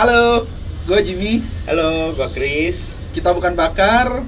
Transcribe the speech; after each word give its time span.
Halo, 0.00 0.48
gue 0.88 1.00
Jimmy. 1.04 1.44
Halo, 1.68 2.16
gua 2.16 2.32
Chris. 2.32 2.96
Kita 3.12 3.36
bukan 3.36 3.52
bakar. 3.52 4.24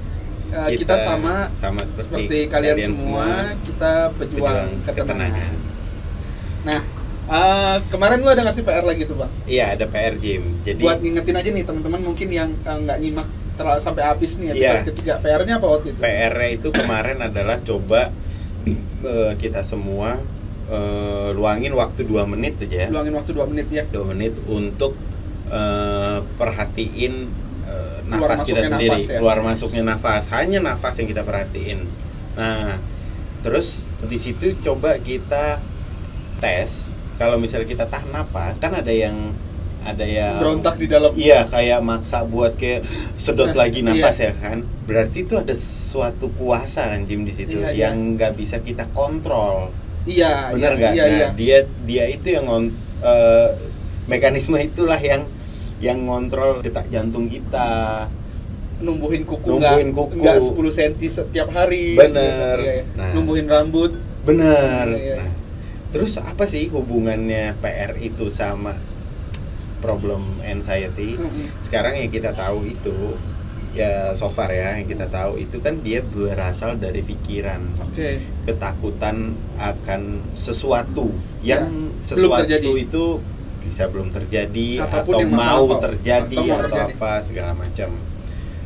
eh, 0.53 0.77
kita, 0.77 1.01
sama 1.01 1.49
sama 1.49 1.81
seperti, 1.81 2.29
seperti 2.29 2.37
kalian, 2.45 2.93
semua, 2.93 3.57
kita 3.65 4.13
pejuang, 4.13 4.69
ketenangan. 4.85 5.49
Nah, 6.61 6.81
eh, 7.25 7.77
kemarin 7.89 8.21
lu 8.21 8.29
ada 8.29 8.45
ngasih 8.45 8.61
PR 8.61 8.85
lagi 8.85 9.09
tuh 9.09 9.17
bang. 9.17 9.33
Iya, 9.49 9.73
ada 9.73 9.89
PR 9.89 10.13
Jim. 10.21 10.61
Jadi 10.61 10.85
Buat 10.85 11.01
ngingetin 11.01 11.41
aja 11.41 11.49
nih 11.49 11.65
teman-teman 11.65 12.01
mungkin 12.05 12.27
yang 12.29 12.53
eh, 12.53 12.77
nggak 12.77 12.97
nyimak 13.01 13.25
terlalu 13.57 13.81
sampai 13.81 14.03
habis 14.05 14.37
nih 14.37 14.53
episode 14.53 14.77
Iya. 14.77 14.89
ketiga. 14.93 15.13
PR-nya 15.25 15.57
apa 15.57 15.67
waktu 15.73 15.97
itu? 15.97 15.99
PR-nya 16.05 16.49
itu 16.53 16.69
kemarin 16.69 17.17
adalah 17.17 17.57
coba 17.65 18.13
eh, 18.69 19.33
kita 19.41 19.65
semua 19.65 20.21
eh, 20.69 21.29
luangin 21.33 21.73
waktu 21.73 22.05
2 22.05 22.29
menit 22.29 22.61
aja 22.61 22.85
ya. 22.85 22.87
Luangin 22.93 23.17
waktu 23.17 23.33
2 23.33 23.49
menit 23.49 23.73
ya. 23.73 23.89
2 23.89 24.05
menit 24.13 24.37
untuk 24.45 24.93
eh, 25.53 26.17
perhatiin 26.35 27.45
Keluar 28.03 28.29
nafas 28.29 28.45
kita 28.45 28.61
sendiri, 28.67 28.93
nafas 28.93 29.05
ya. 29.09 29.17
keluar 29.17 29.37
masuknya 29.41 29.83
nafas, 29.95 30.23
hanya 30.35 30.59
nafas 30.61 30.93
yang 31.01 31.07
kita 31.09 31.23
perhatiin. 31.23 31.79
Nah, 32.35 32.77
terus 33.41 33.87
di 34.05 34.19
situ 34.19 34.53
coba 34.61 34.99
kita 35.01 35.63
tes 36.37 36.93
kalau 37.15 37.39
misalnya 37.39 37.69
kita 37.69 37.85
tahan 37.87 38.09
napas, 38.11 38.59
kan 38.59 38.75
ada 38.75 38.91
yang 38.91 39.31
ada 39.83 40.03
yang 40.07 40.39
Berontak 40.39 40.79
di 40.79 40.87
dalam. 40.87 41.11
Iya, 41.15 41.47
kayak 41.47 41.79
maksa 41.83 42.23
buat 42.23 42.55
kayak 42.55 42.87
sedot 43.19 43.51
Nah, 43.51 43.67
lagi 43.67 43.79
napas 43.83 44.19
ya 44.19 44.31
kan. 44.35 44.63
Berarti 44.87 45.27
itu 45.27 45.35
ada 45.35 45.55
suatu 45.55 46.31
kuasa 46.35 46.91
kan 46.95 47.03
Jim 47.03 47.27
di 47.27 47.33
situ 47.35 47.59
Iya, 47.59 47.69
iya. 47.71 47.79
yang 47.89 48.15
nggak 48.15 48.35
bisa 48.39 48.59
kita 48.63 48.87
kontrol. 48.95 49.71
Iya, 50.03 50.51
Benar 50.55 50.73
iya, 50.75 50.79
nggak? 50.79 50.93
iya, 50.93 51.03
nah, 51.03 51.15
iya. 51.15 51.27
dia 51.35 51.57
dia 51.87 52.03
itu 52.11 52.27
yang 52.31 52.47
eh, 53.03 53.49
mekanisme 54.07 54.59
itulah 54.59 54.99
yang 54.99 55.23
yang 55.83 56.07
ngontrol 56.07 56.63
detak 56.63 56.87
jantung 56.87 57.27
kita. 57.27 58.07
numbuhin 58.79 59.23
kuku 59.23 59.47
Numbuhin 59.47 59.91
nggak 59.91 59.99
kuku. 60.11 60.15
nggak 60.19 60.37
10 60.39 60.75
cm 60.75 60.93
setiap 61.07 61.47
hari 61.51 61.95
Bener. 61.95 62.57
Iya, 62.59 62.73
iya. 62.73 62.85
Nah. 62.95 63.11
numbuhin 63.15 63.47
rambut 63.47 63.95
Benar. 64.23 64.87
Iya, 64.91 64.99
iya. 64.99 65.15
Nah, 65.19 65.31
terus 65.91 66.15
apa 66.15 66.43
sih 66.43 66.67
hubungannya 66.67 67.55
PR 67.59 67.95
itu 67.95 68.27
sama 68.27 68.75
problem 69.79 70.39
anxiety? 70.41 71.15
Sekarang 71.59 71.95
yang 71.95 72.07
kita 72.07 72.31
tahu 72.31 72.63
itu 72.65 73.15
ya 73.73 74.13
so 74.13 74.29
far 74.29 74.53
ya 74.53 74.77
yang 74.77 74.85
kita 74.85 75.09
tahu 75.09 75.41
itu 75.41 75.57
kan 75.57 75.81
dia 75.81 76.05
berasal 76.05 76.77
dari 76.77 77.01
pikiran 77.01 77.73
oke 77.81 78.21
ketakutan 78.45 79.33
akan 79.57 80.21
sesuatu 80.37 81.09
yang 81.41 81.73
Ya, 81.97 82.05
sesuatu 82.05 82.45
itu 82.77 83.17
bisa 83.63 83.87
belum 83.87 84.09
terjadi 84.09 84.83
Ataupun 84.83 85.13
atau 85.13 85.21
yang 85.21 85.31
mau 85.31 85.63
apa- 85.67 85.81
terjadi 85.83 86.35
atau 86.35 86.45
mau 86.45 86.55
atau, 86.55 86.65
terjadi. 86.67 86.93
apa 86.93 87.11
segala 87.19 87.51
macam. 87.53 87.89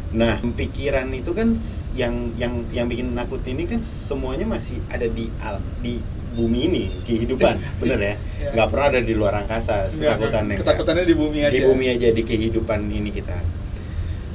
Nah, 0.08 0.40
pikiran 0.40 1.08
itu 1.12 1.32
kan 1.32 1.52
yang 1.94 2.32
yang 2.36 2.64
yang 2.72 2.88
bikin 2.88 3.12
nakut 3.12 3.44
ini 3.44 3.64
kan 3.64 3.78
semuanya 3.78 4.48
masih 4.48 4.80
ada 4.88 5.04
di 5.04 5.28
al, 5.38 5.60
di 5.78 6.00
bumi 6.32 6.60
ini 6.64 6.84
kehidupan, 7.04 7.58
bener 7.82 8.00
ya? 8.00 8.14
Iya. 8.38 8.50
Nggak 8.54 8.68
pernah 8.70 8.88
ada 8.88 9.02
di 9.02 9.14
luar 9.14 9.34
angkasa 9.38 9.90
ketakutannya. 9.90 10.56
ketakutannya 10.58 11.04
di 11.04 11.16
bumi 11.16 11.40
aja 11.42 11.52
Di 11.52 11.62
bumi 11.62 11.86
aja 11.90 12.08
di 12.10 12.24
kehidupan 12.24 12.80
ini 12.88 13.10
kita. 13.12 13.36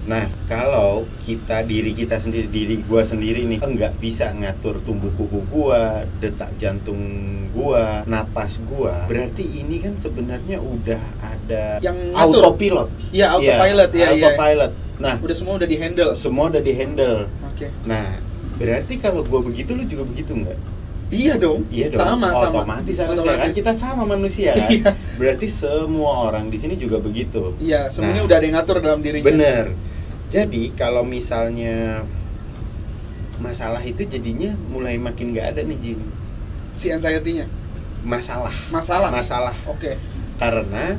Nah, 0.02 0.26
kalau 0.44 1.06
kita 1.20 1.62
diri 1.62 1.94
kita 1.94 2.18
sendiri, 2.18 2.50
diri 2.50 2.82
gua 2.82 3.02
sendiri 3.02 3.46
nih 3.46 3.62
enggak 3.62 3.94
bisa 3.96 4.34
ngatur 4.34 4.82
tumbuh 4.82 5.14
kuku 5.14 5.46
gua, 5.46 6.02
detak 6.18 6.58
jantung 6.58 6.98
gua, 7.48 8.02
napas 8.04 8.58
gua, 8.64 9.06
berarti 9.06 9.46
ini 9.46 9.78
kan 9.78 9.94
sebenarnya 9.94 10.58
udah 10.58 10.98
ada 11.20 11.78
Yang 11.78 12.10
ngatur. 12.10 12.42
autopilot. 12.42 12.88
Iya, 13.10 13.26
autopilot, 13.30 13.90
iya, 13.92 14.08
iya. 14.10 14.26
Autopilot. 14.26 14.72
Nah, 14.98 15.14
udah 15.18 15.36
semua 15.36 15.54
udah 15.54 15.68
di 15.68 15.76
handle 15.76 16.10
semua 16.14 16.44
udah 16.48 16.62
di 16.62 16.72
handle. 16.72 17.18
oke 17.44 17.66
Nah, 17.84 18.18
berarti 18.54 18.94
kalau 18.96 19.22
gua 19.22 19.38
begitu 19.40 19.70
lu 19.72 19.84
juga 19.84 20.02
begitu 20.02 20.34
nggak? 20.34 20.58
iya 21.12 21.36
dong 21.36 21.68
Iya 21.68 21.92
dong. 21.92 22.00
sama 22.08 22.32
sama 22.32 22.64
Otomatis 22.64 22.96
kan 22.96 23.12
Otomatis. 23.12 23.52
kita 23.52 23.72
sama 23.76 24.02
manusia 24.08 24.50
kan. 24.56 24.66
Iya. 24.72 24.90
Berarti 25.14 25.46
semua 25.46 26.26
orang 26.26 26.48
di 26.48 26.56
sini 26.56 26.74
juga 26.74 26.98
begitu. 26.98 27.52
iya 27.60 27.86
semuanya 27.86 28.18
Nah, 28.18 28.26
udah 28.26 28.36
ada 28.36 28.44
yang 28.44 28.56
ngatur 28.56 28.76
dalam 28.80 28.98
dirinya 28.98 29.28
Bener. 29.28 29.66
Jadi 30.32 30.72
kalau 30.72 31.04
misalnya 31.04 32.00
masalah 33.36 33.82
itu 33.82 34.00
jadinya 34.06 34.56
mulai 34.66 34.96
makin 34.96 35.34
nggak 35.34 35.46
ada 35.52 35.60
nih 35.62 35.78
Jim. 35.78 36.00
si 36.72 36.88
anxiety-nya 36.88 37.44
Masalah. 38.00 38.54
masalah 38.72 39.12
Masalah. 39.12 39.52
oke 39.68 39.92
Karena 40.40 40.96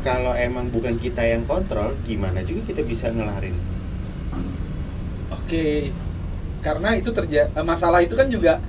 kalau 0.00 0.32
emang 0.32 0.70
bukan 0.70 0.94
kita 0.96 1.20
yang 1.20 1.42
kontrol, 1.44 1.98
gimana 2.00 2.40
juga 2.40 2.62
kita 2.64 2.86
bisa 2.86 3.10
ngelarin? 3.10 3.58
oke 5.28 5.66
karena 6.60 6.94
itu 6.94 7.10
terjadi 7.10 7.50
masalah 7.62 8.00
itu 8.00 8.14
kan 8.14 8.28
juga 8.28 8.60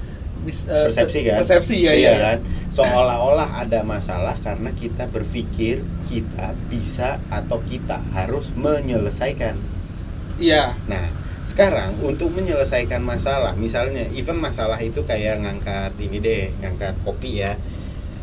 mis- 0.42 0.66
eh, 0.66 0.90
Persepsi 0.90 1.20
kan? 1.22 1.38
persepsi 1.38 1.78
ya 1.78 1.94
iya 1.94 1.94
iya 1.94 2.14
kan. 2.18 2.38
Seolah-olah 2.72 3.62
ada 3.62 3.84
masalah 3.84 4.34
karena 4.40 4.72
kita 4.72 5.06
berpikir 5.06 5.84
kita 6.08 6.56
bisa 6.72 7.20
atau 7.30 7.60
kita 7.62 8.00
harus 8.16 8.50
menyelesaikan. 8.56 9.60
Iya 10.42 10.74
Nah, 10.90 11.06
sekarang 11.46 11.96
untuk 12.02 12.32
menyelesaikan 12.32 13.00
masalah, 13.00 13.54
misalnya 13.54 14.08
even 14.12 14.36
masalah 14.36 14.80
itu 14.80 15.04
kayak 15.04 15.40
ngangkat 15.40 15.94
ini 16.00 16.18
deh, 16.18 16.44
ngangkat 16.58 16.96
kopi 17.04 17.40
ya. 17.40 17.54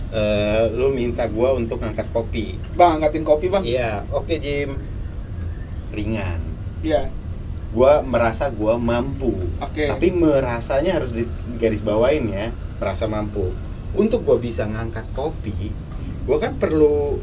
Eh, 0.09 0.63
lu 0.73 0.89
minta 0.91 1.29
gua 1.29 1.53
untuk 1.53 1.79
ngangkat 1.79 2.09
kopi. 2.11 2.57
bang 2.73 2.97
angkatin 2.97 3.23
kopi 3.23 3.47
bang 3.47 3.61
Iya, 3.63 3.91
oke 4.09 4.35
Jim. 4.37 4.73
Ringan. 5.93 6.41
iya 6.81 7.09
Gua 7.69 8.01
merasa 8.01 8.49
gua 8.49 8.81
mampu. 8.81 9.29
Oke. 9.61 9.85
Tapi 9.87 10.09
merasanya 10.09 10.97
harus 10.97 11.13
di 11.13 11.29
garis 11.61 11.85
bawain 11.85 12.25
ya, 12.25 12.49
merasa 12.81 13.05
mampu. 13.05 13.53
Untuk 13.93 14.25
gua 14.25 14.41
bisa 14.41 14.65
ngangkat 14.65 15.05
kopi, 15.13 15.69
gua 16.25 16.41
kan 16.41 16.57
perlu 16.57 17.21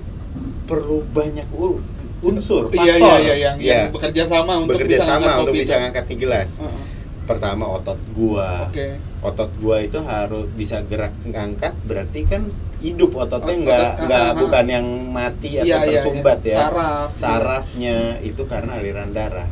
perlu 0.65 1.01
banyak 1.09 1.49
ur- 1.49 1.81
unsur, 2.25 2.63
faktor. 2.67 2.81
iya 2.81 2.95
iya 2.97 3.15
iya 3.17 3.35
yang, 3.37 3.55
Iya 3.57 3.73
yang 3.77 3.93
bekerja 3.93 4.23
sama 4.25 4.53
untuk 4.57 4.75
bekerja 4.75 4.97
bisa 4.97 5.05
sama 5.05 5.31
untuk 5.37 5.53
bisa 5.53 5.73
ngangkat 5.77 6.03
nih 6.09 6.17
gelas. 6.19 6.49
Heeh. 6.57 6.83
Pertama 7.25 7.65
otot 7.67 7.97
gua. 8.11 8.69
oke 8.69 8.87
Otot 9.21 9.51
gua 9.57 9.77
itu 9.81 9.97
harus 9.99 10.45
bisa 10.53 10.81
gerak 10.83 11.13
ngangkat 11.23 11.73
berarti 11.81 12.21
kan 12.23 12.49
hidup 12.77 13.15
ototnya 13.15 13.49
Ot- 13.51 13.63
nggak 13.63 13.81
otot, 13.81 14.03
nggak 14.05 14.21
ah, 14.21 14.29
ah. 14.29 14.37
bukan 14.37 14.65
yang 14.69 14.85
mati 15.09 15.49
atau 15.57 15.65
Iya, 15.65 15.77
iya, 15.81 15.85
tersumbat 15.97 16.39
iya. 16.41 16.49
ya. 16.49 16.57
Saraf. 16.59 17.09
Sarafnya 17.09 17.97
itu 18.21 18.41
karena 18.45 18.77
aliran 18.77 19.09
darah. 19.09 19.49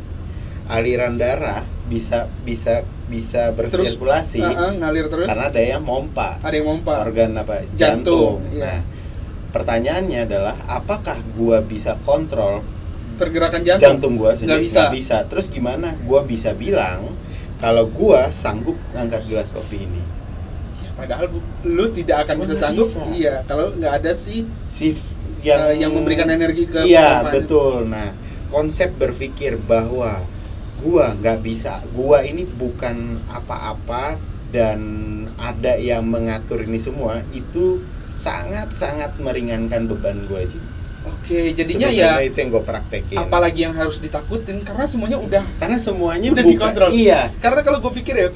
Aliran 0.64 1.18
darah 1.18 1.60
bisa 1.84 2.30
bisa 2.40 2.80
bisa 3.04 3.52
terus 3.52 3.74
bersirkulasi 3.76 4.40
heeh, 4.40 4.70
ngalir 4.80 5.12
terus 5.12 5.28
karena 5.28 5.52
ada 5.52 5.60
yang 5.60 5.84
mompa 5.84 6.40
ada 6.40 6.56
yang 6.56 6.64
mompa 6.64 7.04
organ 7.04 7.36
apa 7.36 7.60
Jantung, 7.76 8.40
jantung. 8.40 8.40
iya. 8.48 8.64
Nah, 8.64 8.78
pertanyaannya 9.54 10.26
adalah 10.26 10.58
apakah 10.66 11.22
gua 11.32 11.62
bisa 11.62 11.94
kontrol 12.02 12.66
pergerakan 13.14 13.62
jantung, 13.62 14.02
jantung 14.02 14.12
gua 14.18 14.34
sendiri? 14.34 14.50
Nggak 14.50 14.62
bisa. 14.66 14.78
Nggak 14.82 14.94
bisa. 14.98 15.16
Terus 15.30 15.46
gimana? 15.46 15.94
Gua 16.02 16.26
bisa 16.26 16.50
bilang 16.52 17.14
kalau 17.62 17.86
gua 17.86 18.34
sanggup 18.34 18.74
ngangkat 18.90 19.22
gelas 19.30 19.54
kopi 19.54 19.86
ini. 19.86 20.02
Ya, 20.82 20.90
padahal 20.98 21.30
lu 21.62 21.86
tidak 21.94 22.26
akan 22.26 22.34
Oh, 22.34 22.40
bisa 22.42 22.52
nggak 22.52 22.62
sanggup. 22.66 22.88
bisa. 22.90 23.00
iya 23.14 23.34
kalau 23.46 23.70
nggak 23.72 23.92
ada 24.02 24.12
si 24.12 24.42
shift 24.66 25.14
yang, 25.46 25.70
yang 25.78 25.86
yang 25.86 25.92
memberikan 25.94 26.26
energi 26.26 26.66
ke 26.66 26.82
iya 26.82 27.22
betul. 27.22 27.86
Nah 27.86 28.10
konsep 28.50 28.90
berpikir 28.98 29.54
bahwa 29.56 30.18
gua 30.82 31.14
nggak 31.14 31.38
bisa 31.40 31.78
gua 31.94 32.26
ini 32.26 32.42
bukan 32.42 33.22
apa-apa 33.30 34.18
dan 34.50 34.78
ada 35.38 35.78
yang 35.78 36.02
mengatur 36.06 36.62
ini 36.62 36.78
semua 36.78 37.22
itu 37.30 37.78
sangat-sangat 38.14 39.18
meringankan 39.18 39.84
beban 39.86 40.24
gua 40.24 40.40
aja 40.40 40.58
oke 41.04 41.38
jadinya 41.52 41.86
ya 41.86 42.16
Sebenarnya 42.16 42.24
itu 42.24 42.36
yang 42.38 42.50
gue 42.50 42.64
praktekin 42.64 43.16
apalagi 43.18 43.60
yang 43.60 43.74
harus 43.74 43.98
ditakutin 43.98 44.62
karena 44.62 44.84
semuanya 44.84 45.18
udah 45.18 45.44
karena 45.54 45.76
semuanya 45.76 46.28
udah 46.30 46.40
bukan- 46.40 46.54
dikontrol 46.72 46.90
iya 46.90 47.28
karena 47.36 47.60
kalau 47.60 47.78
gue 47.78 47.92
pikir 47.94 48.14
ya 48.16 48.28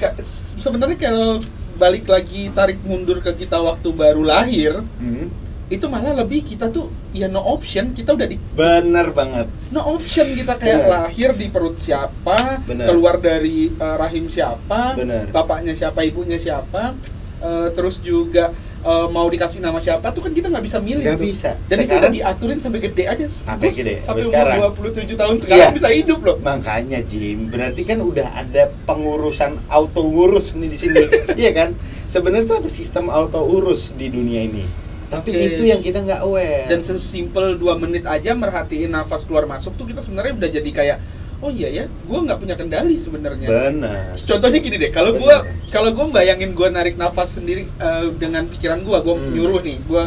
sebenarnya 0.53 0.97
kalau 0.99 1.41
balik 1.75 2.05
lagi 2.05 2.51
tarik 2.51 2.83
mundur 2.83 3.19
ke 3.19 3.33
kita 3.35 3.57
waktu 3.57 3.89
baru 3.89 4.21
lahir 4.21 4.83
Hmm. 4.99 5.31
itu 5.67 5.85
malah 5.85 6.13
lebih 6.15 6.43
kita 6.43 6.67
tuh 6.67 6.89
ya 7.09 7.25
no 7.25 7.39
option 7.39 7.89
kita 7.91 8.11
udah 8.11 8.25
di 8.25 8.37
bener 8.53 9.13
banget 9.13 9.47
no 9.69 9.81
option 9.87 10.29
kita 10.29 10.53
kayak 10.53 10.81
Bener. 10.81 10.89
lahir 10.91 11.29
di 11.31 11.47
perut 11.47 11.77
siapa 11.77 12.61
Bener. 12.61 12.85
keluar 12.85 13.17
dari 13.17 13.69
eh, 13.71 13.95
rahim 13.95 14.27
siapa 14.27 14.93
Bener. 14.93 15.25
bapaknya 15.29 15.73
siapa 15.73 16.01
ibunya 16.01 16.37
siapa 16.37 16.93
eh, 17.39 17.69
terus 17.71 17.97
juga 17.99 18.49
eh, 18.81 19.07
mau 19.07 19.25
dikasih 19.25 19.59
nama 19.59 19.77
siapa 19.77 20.07
tuh 20.09 20.21
kan 20.21 20.31
kita 20.31 20.47
nggak 20.47 20.61
bisa 20.61 20.77
milih 20.77 21.03
Nggak 21.03 21.15
tuh. 21.15 21.25
bisa. 21.25 21.51
dan 21.65 21.75
itu 21.75 21.83
Sekarang- 21.85 22.01
udah 22.01 22.11
diaturin 22.13 22.59
sampai 22.59 22.79
gede 22.81 23.03
aja 23.05 23.25
Sampai 23.25 23.65
Gus, 23.65 23.75
gede, 23.75 23.93
sampai 23.99 24.21
umur 24.21 24.31
sekarang. 24.31 24.57
27 24.73 25.15
tahun 25.15 25.35
sekarang 25.37 25.59
Iya. 25.61 25.75
bisa 25.75 25.87
hidup 25.89 26.19
loh 26.21 26.37
Makanya 26.39 26.99
Jim, 27.01 27.39
berarti 27.47 27.81
kan 27.83 27.97
udah 27.99 28.27
ada 28.35 28.63
pengurusan 28.83 29.51
auto 29.67 30.01
urus 30.01 30.51
nih 30.53 30.69
di 30.69 30.77
sini. 30.77 31.01
iya 31.41 31.51
kan? 31.51 31.75
Sebenarnya 32.05 32.47
tuh 32.47 32.57
ada 32.57 32.69
sistem 32.69 33.07
auto 33.07 33.39
urus 33.41 33.91
di 33.93 34.07
dunia 34.07 34.41
ini. 34.41 34.63
tapi 35.07 35.33
Oke. 35.33 35.41
itu 35.51 35.63
yang 35.65 35.81
kita 35.81 35.99
nggak 35.99 36.21
aware 36.21 36.69
dan 36.69 36.79
sesimpel 36.79 37.57
dua 37.57 37.73
menit 37.75 38.05
aja 38.05 38.29
merhatiin 38.31 38.89
nafas 38.89 39.25
keluar 39.25 39.43
masuk 39.43 39.73
tuh 39.73 39.83
kita 39.83 39.99
sebenarnya 39.99 40.37
udah 40.37 40.49
jadi 40.51 40.69
kayak 40.69 40.97
oh 41.39 41.47
iya 41.47 41.69
ya 41.69 41.85
gue 41.87 42.19
nggak 42.19 42.35
punya 42.37 42.55
kendali 42.55 42.95
sebenarnya. 42.95 43.47
Benar. 43.47 44.11
Contohnya 44.13 44.59
gini 44.59 44.75
deh 44.75 44.91
kalau 44.91 45.15
gue 45.15 45.35
kalau 45.69 45.89
gue 45.89 46.05
bayangin 46.09 46.51
gue 46.51 46.67
narik 46.67 46.95
nafas 46.95 47.35
sendiri 47.35 47.67
eh, 47.69 48.05
dengan 48.13 48.43
pikiran 48.45 48.81
gue 48.81 48.97
gue 48.97 49.15
Hmm. 49.15 49.31
nyuruh 49.31 49.61
nih 49.61 49.79
gue 49.79 50.03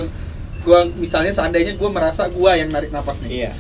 gue 0.63 0.79
misalnya 0.97 1.33
seandainya 1.33 1.75
gue 1.75 1.89
merasa 1.89 2.29
gue 2.29 2.51
yang 2.53 2.69
narik 2.69 2.91
nafas 2.91 3.19
nih. 3.21 3.47
Iya. 3.47 3.53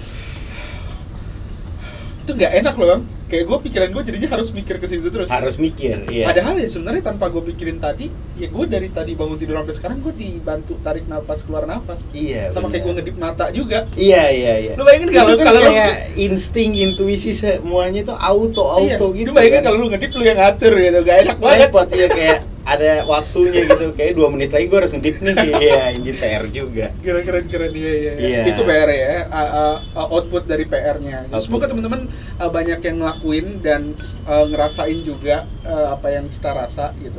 Itu 2.22 2.30
nggak 2.32 2.52
enak 2.60 2.74
loh 2.76 2.86
bang 2.88 3.02
kayak 3.32 3.44
gue 3.44 3.58
pikiran 3.62 3.88
gue 3.90 4.02
jadinya 4.04 4.28
harus 4.30 4.52
mikir 4.52 4.76
ke 4.76 4.84
situ 4.84 5.08
terus 5.08 5.26
harus 5.26 5.56
mikir 5.56 6.04
iya 6.06 6.28
Padahal 6.28 6.54
ya 6.54 6.68
sebenarnya 6.68 7.00
tanpa 7.02 7.26
gue 7.26 7.40
pikirin 7.42 7.78
tadi, 7.78 8.06
ya 8.34 8.46
gue 8.46 8.64
dari 8.66 8.88
tadi 8.88 9.12
bangun 9.12 9.34
tidur 9.34 9.56
sampai 9.56 9.72
sekarang 9.72 9.98
gue 9.98 10.12
dibantu 10.12 10.76
tarik 10.78 11.04
nafas 11.06 11.40
keluar 11.40 11.64
nafas. 11.64 12.04
iya 12.12 12.46
Sama 12.46 12.68
kayak 12.68 12.82
gue 12.82 12.92
ngedip 12.94 13.16
mata 13.16 13.48
juga. 13.48 13.88
iya 13.94 14.28
iya 14.28 14.54
iya 14.60 14.72
Lu 14.76 14.84
bayangin 14.84 15.08
kalau 15.10 15.32
kan 15.32 15.46
kalau 15.46 15.58
lu- 15.58 15.66
kayak 15.66 15.92
insting 16.14 16.76
intuisi 16.76 17.32
semuanya 17.32 18.00
itu 18.02 18.12
auto 18.12 18.76
Iya, 18.78 18.94
auto 18.94 19.06
gitu 19.12 19.28
Lu 19.28 19.34
bayangin 19.34 19.56
kan. 19.56 19.64
kalau 19.64 19.76
lu 19.78 19.86
ngedip 19.88 20.10
lu 20.12 20.22
yang 20.22 20.36
ngatur 20.36 20.72
gitu, 20.74 20.98
gak 21.00 21.16
enak 21.22 21.36
banget. 21.38 21.58
repot 21.64 21.88
ya 21.90 22.06
kayak 22.06 22.38
ada 22.62 23.02
waktunya 23.04 23.66
gitu 23.66 23.90
kayak 23.98 24.14
dua 24.14 24.30
menit 24.30 24.54
lagi 24.54 24.70
gue 24.70 24.78
harus 24.78 24.94
ngedip 24.94 25.18
nih 25.18 25.34
iya 25.66 25.82
ini 25.98 26.14
PR 26.14 26.46
juga 26.46 26.94
Keren 27.02 27.22
keren 27.26 27.46
keren 27.50 27.72
iya 27.74 27.92
iya. 27.92 28.12
Iya. 28.14 28.40
Itu 28.54 28.62
PR 28.62 28.86
ya, 28.86 29.26
uh, 29.26 29.36
uh, 29.36 29.76
uh, 29.98 30.14
output 30.14 30.46
dari 30.46 30.70
PR-nya. 30.70 31.26
Semoga 31.42 31.66
teman-teman 31.66 32.06
uh, 32.38 32.50
banyak 32.50 32.78
yang 32.78 32.96
ngelakuin 33.02 33.58
dan 33.58 33.98
uh, 34.24 34.46
ngerasain 34.46 35.02
juga 35.02 35.50
uh, 35.66 35.98
apa 35.98 36.14
yang 36.14 36.30
kita 36.30 36.54
rasa 36.54 36.94
gitu. 37.02 37.18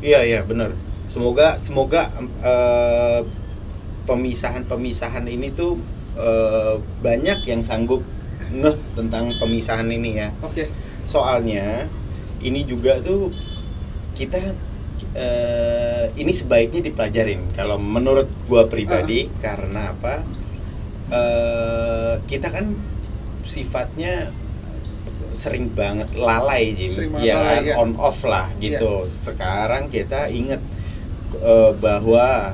iya 0.00 0.22
iya 0.22 0.40
benar 0.46 0.78
semoga 1.08 1.56
semoga 1.58 2.12
eh, 2.44 3.20
pemisahan-pemisahan 4.04 5.24
ini 5.26 5.52
tuh 5.56 5.80
eh, 6.16 6.76
banyak 7.00 7.42
yang 7.48 7.64
sanggup 7.64 8.04
ngeh 8.48 8.76
tentang 8.96 9.32
pemisahan 9.36 9.88
ini 9.88 10.24
ya 10.24 10.28
Oke. 10.40 10.68
soalnya 11.04 11.84
ini 12.40 12.64
juga 12.64 12.96
tuh 13.02 13.28
kita 14.16 14.56
eh, 15.14 16.12
ini 16.16 16.32
sebaiknya 16.34 16.84
dipelajarin. 16.84 17.52
Kalau 17.56 17.80
menurut 17.80 18.28
gua 18.48 18.66
pribadi 18.68 19.28
karena 19.40 19.94
apa? 19.94 20.24
Eh, 21.08 22.14
kita 22.28 22.52
kan 22.52 22.76
sifatnya 23.48 24.28
sering 25.32 25.70
banget 25.72 26.12
lalai 26.18 26.74
Jim. 26.74 26.90
Sering 26.92 27.14
banget 27.14 27.30
ya 27.30 27.34
lalai, 27.38 27.56
kan? 27.56 27.64
ya. 27.64 27.74
on 27.78 27.90
off 27.96 28.18
lah 28.26 28.50
gitu. 28.58 29.06
Sekarang 29.06 29.88
kita 29.88 30.28
inget 30.28 30.60
eh, 31.38 31.72
bahwa 31.78 32.52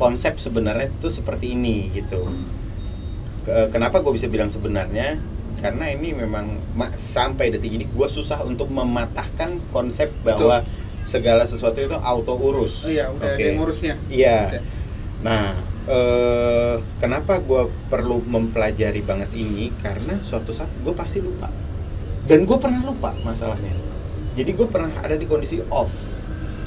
konsep 0.00 0.40
sebenarnya 0.40 0.88
itu 0.88 1.12
seperti 1.12 1.52
ini 1.52 1.92
gitu. 1.92 2.24
Ke- 3.44 3.68
kenapa 3.68 4.00
gue 4.00 4.16
bisa 4.16 4.26
bilang 4.32 4.48
sebenarnya? 4.48 5.20
Karena 5.60 5.92
ini 5.92 6.16
memang 6.16 6.56
ma- 6.72 6.96
sampai 6.96 7.52
detik 7.52 7.68
ini 7.68 7.84
gue 7.84 8.08
susah 8.08 8.40
untuk 8.48 8.72
mematahkan 8.72 9.60
konsep 9.68 10.08
bahwa 10.24 10.64
segala 11.00 11.48
sesuatu 11.48 11.80
itu 11.80 11.96
auto 11.96 12.36
urus. 12.36 12.86
Oh 12.86 12.92
iya, 12.92 13.08
udah 13.08 13.26
ada 13.26 13.36
Oke. 13.36 13.44
yang 13.44 13.56
ngurusnya. 13.60 13.94
Iya. 14.12 14.38
Oke. 14.46 14.58
Nah, 15.20 15.44
eh, 15.88 16.76
kenapa 17.00 17.40
gue 17.40 17.68
perlu 17.88 18.20
mempelajari 18.24 19.00
banget 19.04 19.30
ini? 19.36 19.72
Karena 19.80 20.20
suatu 20.20 20.52
saat 20.52 20.70
gue 20.84 20.92
pasti 20.92 21.20
lupa. 21.20 21.48
Dan 22.28 22.44
gue 22.46 22.58
pernah 22.60 22.84
lupa 22.84 23.16
masalahnya. 23.24 23.74
Jadi 24.38 24.50
gue 24.54 24.68
pernah 24.68 24.92
ada 25.02 25.16
di 25.18 25.26
kondisi 25.26 25.58
off. 25.72 25.90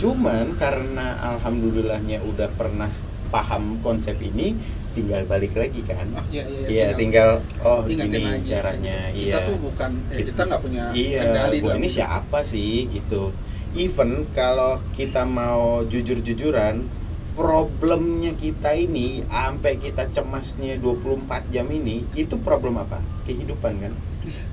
Cuman 0.01 0.59
karena 0.59 1.15
alhamdulillahnya 1.33 2.19
udah 2.27 2.49
pernah 2.59 2.91
paham 3.31 3.81
konsep 3.81 4.13
ini, 4.21 4.53
tinggal 4.93 5.25
balik 5.25 5.57
lagi 5.57 5.81
kan. 5.81 6.05
Oh, 6.13 6.25
iya, 6.29 6.45
iya, 6.45 6.67
Iya, 6.69 6.87
tinggal 6.93 7.41
oh 7.65 7.81
ingatin 7.89 8.21
ini 8.21 8.29
aja. 8.29 8.61
caranya. 8.61 9.09
Kita 9.09 9.37
iya. 9.41 9.47
tuh 9.47 9.57
bukan, 9.57 9.91
ya, 10.13 10.17
kita 10.21 10.41
nggak 10.45 10.61
punya 10.61 10.83
Iya, 10.93 11.19
kendali 11.25 11.57
dalam 11.65 11.77
ini 11.81 11.87
siapa 11.89 12.39
sih 12.45 12.85
gitu. 12.93 13.33
Even 13.73 14.29
kalau 14.37 14.77
kita 14.93 15.25
mau 15.25 15.81
jujur-jujuran, 15.89 16.85
problemnya 17.33 18.37
kita 18.37 18.77
ini 18.77 19.25
sampai 19.25 19.81
kita 19.81 20.13
cemasnya 20.13 20.77
24 20.77 21.49
jam 21.49 21.65
ini 21.73 22.05
itu 22.13 22.37
problem 22.37 22.77
apa? 22.77 23.01
Kehidupan 23.25 23.73
kan 23.81 23.93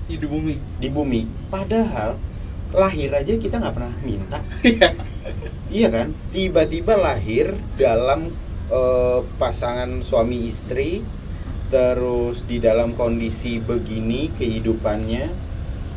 hidup 0.08 0.30
bumi. 0.32 0.54
di 0.80 0.88
bumi. 0.90 1.22
Padahal 1.52 2.16
lahir 2.72 3.10
aja 3.14 3.36
kita 3.36 3.60
nggak 3.60 3.74
pernah 3.76 3.94
minta. 4.02 4.40
Iya. 4.64 4.88
Iya 5.70 5.88
kan? 5.94 6.08
Tiba-tiba 6.34 6.98
lahir 6.98 7.54
dalam 7.78 8.34
eh, 8.72 9.20
pasangan 9.38 10.02
suami 10.02 10.50
istri, 10.50 11.06
terus 11.70 12.42
di 12.42 12.58
dalam 12.58 12.98
kondisi 12.98 13.62
begini 13.62 14.34
kehidupannya, 14.34 15.30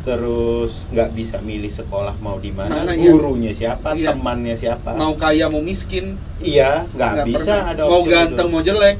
terus 0.03 0.83
nggak 0.89 1.09
bisa 1.11 1.39
milih 1.39 1.67
sekolah 1.67 2.19
mau 2.19 2.35
di 2.35 2.51
mana, 2.51 2.83
iya. 2.91 3.07
gurunya 3.09 3.51
siapa, 3.51 3.91
Iya. 3.91 4.11
temannya 4.11 4.53
siapa. 4.53 4.93
Mau 4.93 5.15
kaya 5.15 5.47
mau 5.47 5.59
miskin, 5.59 6.19
iya, 6.37 6.83
nggak 6.85 7.23
bisa 7.25 7.63
pernah. 7.63 7.71
ada 7.71 7.81
mau 7.85 8.03
ganteng 8.03 8.35
itu. 8.41 8.51
mau 8.51 8.61
jelek, 8.61 8.97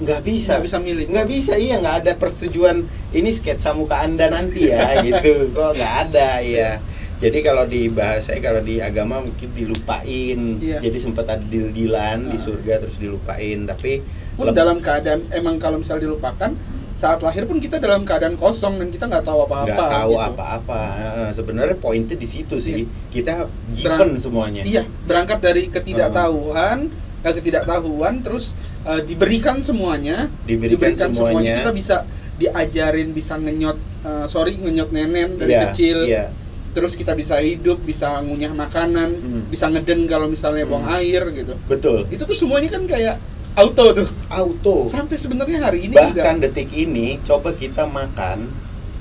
nggak 0.00 0.20
bisa, 0.22 0.50
nggak 0.50 0.64
bisa 0.64 0.76
milih. 0.78 1.04
nggak 1.06 1.26
bisa 1.28 1.52
iya 1.54 1.76
nggak 1.78 1.96
ada 2.00 2.12
persetujuan 2.14 2.76
ini 3.12 3.30
sketsa 3.30 3.70
muka 3.70 4.00
anda 4.00 4.26
nanti 4.26 4.66
ya 4.66 4.96
gitu 5.04 5.52
kok 5.52 5.76
nggak 5.76 5.94
ada 6.02 6.40
ya 6.40 6.80
jadi 7.18 7.38
kalau 7.40 7.62
di 7.64 7.86
bahasa 7.86 8.34
kalau 8.36 8.58
di 8.60 8.80
agama 8.80 9.20
mungkin 9.20 9.52
dilupain 9.52 10.58
Iya. 10.58 10.80
jadi 10.80 10.96
sempat 10.98 11.28
ada 11.28 11.44
deal-dealan 11.44 12.18
di 12.26 12.34
Ah. 12.34 12.42
surga 12.42 12.74
terus 12.80 12.96
dilupain 12.96 13.62
tapi 13.62 14.02
pun 14.32 14.50
dalam 14.50 14.80
keadaan 14.80 15.28
emang 15.30 15.60
kalau 15.60 15.78
misal 15.78 16.00
dilupakan 16.00 16.50
saat 16.94 17.18
lahir 17.18 17.44
pun 17.44 17.56
kita 17.56 17.76
dalam 17.76 18.02
keadaan 18.02 18.34
kosong 18.34 18.76
dan 18.76 18.88
kita 18.88 19.04
nggak 19.06 19.22
tahu 19.22 19.42
apa-apa. 19.42 19.66
nggak 19.66 19.90
tahu 19.90 20.10
gitu. 20.12 20.28
apa-apa 20.30 20.80
sebenarnya 21.30 21.76
poinnya 21.76 22.14
di 22.14 22.26
situ 22.26 22.56
sih 22.56 22.74
Iya. 22.78 22.86
kita 23.08 23.34
given 23.70 24.10
semuanya 24.16 24.62
Iya, 24.62 24.82
berangkat 25.02 25.38
dari 25.40 25.66
ketidaktahuan, 25.66 26.92
eh, 27.20 27.32
ketidaktahuan, 27.32 28.20
terus 28.20 28.52
eh, 28.82 29.00
diberikan 29.00 29.58
semuanya, 29.60 30.28
Diberikan 30.42 30.92
semuanya. 31.08 31.54
kita 31.56 31.70
bisa 31.70 31.96
diajarin, 32.34 33.10
bisa 33.10 33.34
ngenyot, 33.36 33.78
eh, 34.02 34.26
sorry 34.26 34.54
ngenyot 34.54 34.90
nenen 34.90 35.38
dari 35.38 35.52
Iya, 35.52 35.62
kecil, 35.68 35.98
iya. 36.04 36.24
terus 36.70 36.92
kita 36.92 37.12
bisa 37.12 37.38
hidup, 37.38 37.80
bisa 37.80 38.18
ngunyah 38.18 38.50
makanan, 38.50 39.10
Hmm. 39.12 39.42
bisa 39.46 39.68
ngeden 39.68 40.04
kalau 40.04 40.26
misalnya 40.26 40.64
buang 40.64 40.82
Hmm. 40.82 40.98
air 40.98 41.22
gitu. 41.32 41.54
betul 41.66 42.04
Itu 42.08 42.24
tuh 42.24 42.34
semuanya 42.34 42.68
kan 42.70 42.84
kayak 42.84 43.16
auto 43.52 43.84
tuh. 43.94 44.08
auto 44.28 44.76
Sampai 44.88 45.16
sebenarnya 45.16 45.60
hari 45.60 45.86
ini 45.86 45.94
bahkan 45.94 46.36
juga. 46.36 46.48
detik 46.48 46.72
ini 46.72 47.20
coba 47.20 47.52
kita 47.52 47.84
makan 47.84 48.48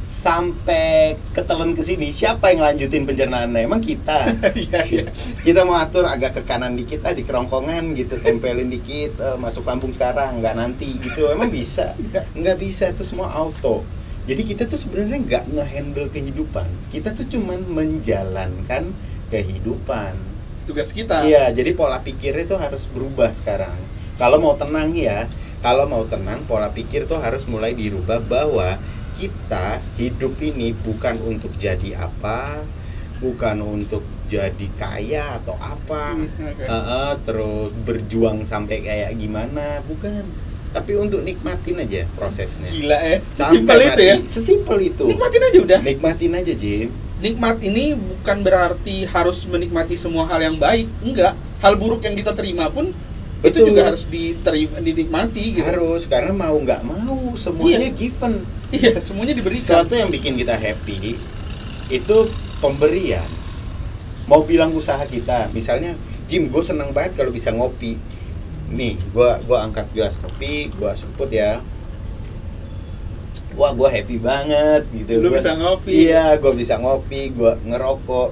sampai 0.01 1.15
ketelan 1.31 1.71
ke 1.71 1.79
sini 1.79 2.11
siapa 2.11 2.51
yang 2.51 2.59
lanjutin 2.61 3.07
pencernaannya 3.07 3.63
emang 3.63 3.79
kita 3.79 4.27
Iya, 4.51 4.79
iya. 4.83 5.05
kita 5.39 5.63
mau 5.63 5.79
atur 5.79 6.03
agak 6.03 6.35
ke 6.35 6.41
kanan 6.43 6.75
dikit 6.75 6.99
ah 7.01 7.15
di 7.15 7.23
kerongkongan 7.23 7.95
gitu 7.95 8.19
tempelin 8.19 8.67
dikit 8.67 9.15
eh, 9.15 9.37
masuk 9.37 9.63
lambung 9.63 9.95
sekarang 9.95 10.43
nggak 10.43 10.51
nanti 10.53 10.99
gitu 10.99 11.31
emang 11.31 11.47
bisa 11.47 11.95
Iya. 11.95 12.27
nggak 12.27 12.57
bisa 12.59 12.91
itu 12.91 13.07
semua 13.07 13.31
auto 13.31 13.87
jadi 14.27 14.43
kita 14.43 14.67
tuh 14.67 14.75
sebenarnya 14.75 15.17
nggak 15.17 15.43
ngehandle 15.49 16.11
kehidupan 16.11 16.67
kita 16.91 17.15
tuh 17.15 17.25
cuman 17.25 17.63
menjalankan 17.63 18.91
kehidupan 19.31 20.13
tugas 20.61 20.93
kita. 20.93 21.25
Iya, 21.25 21.49
jadi 21.49 21.73
pola 21.73 21.97
pikirnya 21.99 22.45
tuh 22.45 22.61
harus 22.61 22.85
berubah 22.85 23.33
sekarang. 23.33 23.73
Kalau 24.21 24.37
mau 24.37 24.53
tenang 24.53 24.93
ya, 24.93 25.25
kalau 25.65 25.89
mau 25.89 26.05
tenang 26.05 26.45
pola 26.45 26.69
pikir 26.69 27.09
tuh 27.09 27.17
harus 27.17 27.41
mulai 27.49 27.73
dirubah 27.73 28.21
bahwa 28.21 28.77
kita 29.17 29.81
hidup 29.97 30.37
ini 30.37 30.77
bukan 30.77 31.17
untuk 31.25 31.49
jadi 31.57 32.05
apa, 32.05 32.61
bukan 33.17 33.65
untuk 33.65 34.05
jadi 34.29 34.67
kaya 34.77 35.41
atau 35.41 35.57
apa, 35.57 36.13
Hmm, 36.13 36.29
oke. 36.53 36.65
Heeh, 36.69 37.09
terus 37.25 37.69
berjuang 37.81 38.45
sampai 38.45 38.85
kayak 38.85 39.17
gimana, 39.17 39.81
bukan. 39.89 40.21
Tapi 40.69 40.95
untuk 40.95 41.25
nikmatin 41.25 41.81
aja 41.81 42.05
prosesnya. 42.13 42.69
Gila 42.69 42.95
ya, 43.01 43.17
sesimpel 43.33 43.79
itu 43.89 44.01
ya. 44.05 44.15
Sesimpel 44.23 44.77
itu. 44.85 45.03
Nikmatin 45.09 45.41
aja 45.49 45.57
udah. 45.65 45.79
Nikmatin 45.81 46.31
aja, 46.37 46.53
Jim. 46.53 46.89
nikmat 47.21 47.61
ini 47.61 47.93
bukan 47.93 48.41
berarti 48.41 49.05
harus 49.05 49.45
menikmati 49.45 49.93
semua 49.93 50.25
hal 50.25 50.41
yang 50.41 50.57
baik 50.57 50.89
enggak 51.05 51.37
hal 51.61 51.77
buruk 51.77 52.01
yang 52.01 52.17
kita 52.17 52.33
terima 52.33 52.65
pun 52.73 52.89
itu 53.41 53.49
Betul. 53.51 53.67
juga 53.67 53.81
harus 53.89 54.05
diterima 54.05 54.77
dinikmati 54.77 55.57
gitu 55.57 55.65
Harus 55.65 56.05
karena 56.05 56.29
mau 56.29 56.53
nggak 56.53 56.81
mau 56.81 57.33
semuanya 57.33 57.89
Iya. 57.89 57.97
given. 57.97 58.33
iya 58.69 58.93
semuanya 59.01 59.33
diberikan 59.33 59.81
Sesuatu 59.81 59.93
yang 59.93 60.09
bikin 60.09 60.37
kita 60.37 60.53
happy 60.53 61.17
itu 61.89 62.17
pemberian. 62.57 63.25
Mau 64.23 64.41
bilang 64.41 64.71
usaha 64.71 65.01
kita, 65.03 65.49
misalnya 65.51 65.97
Jim, 66.25 66.47
gue 66.47 66.61
seneng 66.61 66.93
banget 66.93 67.19
kalau 67.19 67.29
bisa 67.29 67.51
ngopi. 67.51 67.99
Nih, 68.71 68.95
gua 69.11 69.35
gua 69.43 69.67
angkat 69.67 69.91
gelas 69.91 70.15
kopi, 70.15 70.71
gua 70.71 70.95
seruput 70.95 71.27
ya. 71.27 71.59
Wah, 73.51 73.75
gua 73.75 73.91
happy 73.91 74.15
banget 74.15 74.87
gitu. 74.95 75.19
Lu 75.19 75.27
Gua- 75.27 75.35
bisa 75.35 75.51
ngopi. 75.53 76.07
Iya, 76.07 76.39
gua 76.39 76.53
bisa 76.55 76.79
ngopi, 76.79 77.35
gua 77.35 77.59
ngerokok. 77.59 78.31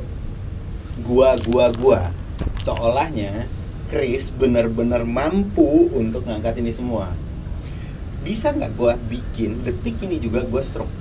Gua 1.04 1.36
gua 1.44 1.66
gua 1.74 2.02
seolahnya 2.60 3.44
Chris 3.90 4.30
benar-benar 4.30 5.02
mampu 5.04 5.90
untuk 5.92 6.24
ngangkat 6.30 6.62
ini 6.62 6.70
semua. 6.70 7.12
Bisa 8.22 8.54
nggak 8.54 8.78
gua 8.78 8.94
bikin 8.96 9.66
detik 9.66 9.98
ini 10.06 10.22
juga 10.22 10.46
gua 10.46 10.62
stroke? 10.62 10.92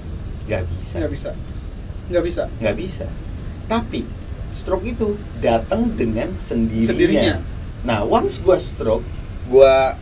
Nggak 0.49 0.65
bisa. 0.73 0.95
Nggak 0.97 1.13
bisa. 1.13 1.31
Nggak 2.09 2.25
bisa. 2.25 2.43
Nggak 2.59 2.77
bisa. 2.81 3.07
Tapi 3.69 4.01
stroke 4.57 4.89
itu 4.89 5.21
datang 5.45 5.93
dengan 5.93 6.33
sendirinya, 6.41 6.89
Sendirinya. 6.89 7.35
nah 7.85 8.01
once 8.03 8.41
gua 8.41 8.57
stroke 8.57 9.05
gua 9.53 9.93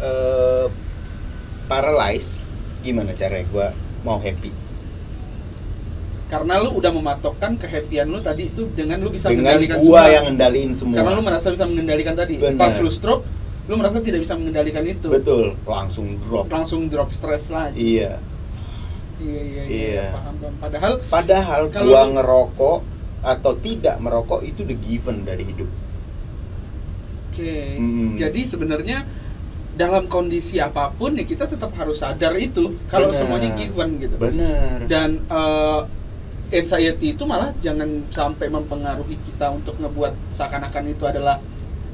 eh, 0.00 0.66
paralyzed 1.68 2.40
gimana 2.80 3.12
caranya 3.12 3.44
gua 3.52 3.68
mau 4.00 4.16
happy 4.16 4.63
karena 6.24 6.56
lu 6.58 6.72
udah 6.74 6.90
mematokkan 6.90 7.54
kehappyan 7.54 8.06
lu 8.06 8.18
tadi 8.18 8.48
itu 8.48 8.64
dengan 8.70 8.96
lu 8.98 9.08
bisa 9.08 9.28
dengan 9.28 9.54
mengendalikan 9.54 9.78
gua 9.78 9.84
semua. 10.00 10.02
yang 10.10 10.24
ngendaliin 10.26 10.72
semua 10.72 10.96
karena 10.96 11.10
lu 11.12 11.22
merasa 11.22 11.46
bisa 11.48 11.64
mengendalikan 11.64 12.14
tadi 12.14 12.34
Benar. 12.36 12.58
pas 12.58 12.74
lu 12.76 12.88
stroke 12.88 13.24
lu 13.64 13.74
merasa 13.74 13.96
tidak 13.98 14.20
bisa 14.20 14.34
mengendalikan 14.34 14.82
itu 14.82 15.08
betul 15.08 15.56
langsung 15.64 16.16
drop 16.18 16.44
langsung 16.48 16.86
drop 16.86 17.08
stress 17.10 17.48
lagi 17.48 17.76
iya 17.76 18.18
iya 19.16 19.40
iya, 19.42 19.62
iya. 19.62 19.64
Iya. 19.68 20.06
paham 20.10 20.34
paham 20.38 20.54
padahal 20.58 20.92
padahal 21.06 21.62
Kalau 21.68 21.86
gua 21.86 22.02
lu- 22.02 22.12
ngerokok 22.14 22.78
atau 23.24 23.52
tidak 23.56 23.96
merokok 23.98 24.40
itu 24.42 24.60
the 24.62 24.76
given 24.76 25.22
dari 25.22 25.44
hidup 25.44 25.68
oke 27.30 27.54
Hmm. 27.76 28.14
jadi 28.14 28.40
sebenarnya 28.44 28.98
dalam 29.74 30.06
kondisi 30.06 30.56
apa 30.56 30.88
pun 30.88 31.12
ya 31.12 31.24
kita 31.24 31.44
tetap 31.44 31.74
harus 31.74 31.98
sadar 31.98 32.30
itu 32.36 32.78
kalau 32.86 33.10
Benar. 33.10 33.18
semuanya 33.18 33.50
given 33.54 33.88
gitu 33.98 34.16
bener 34.16 34.86
dan 34.86 35.18
eh, 35.20 35.80
anxiety 36.54 37.18
itu 37.18 37.26
malah 37.26 37.50
jangan 37.58 38.06
sampai 38.08 38.46
mempengaruhi 38.46 39.18
kita 39.26 39.50
untuk 39.50 39.74
ngebuat 39.82 40.14
seakan-akan 40.30 40.84
itu 40.88 41.04
adalah 41.04 41.42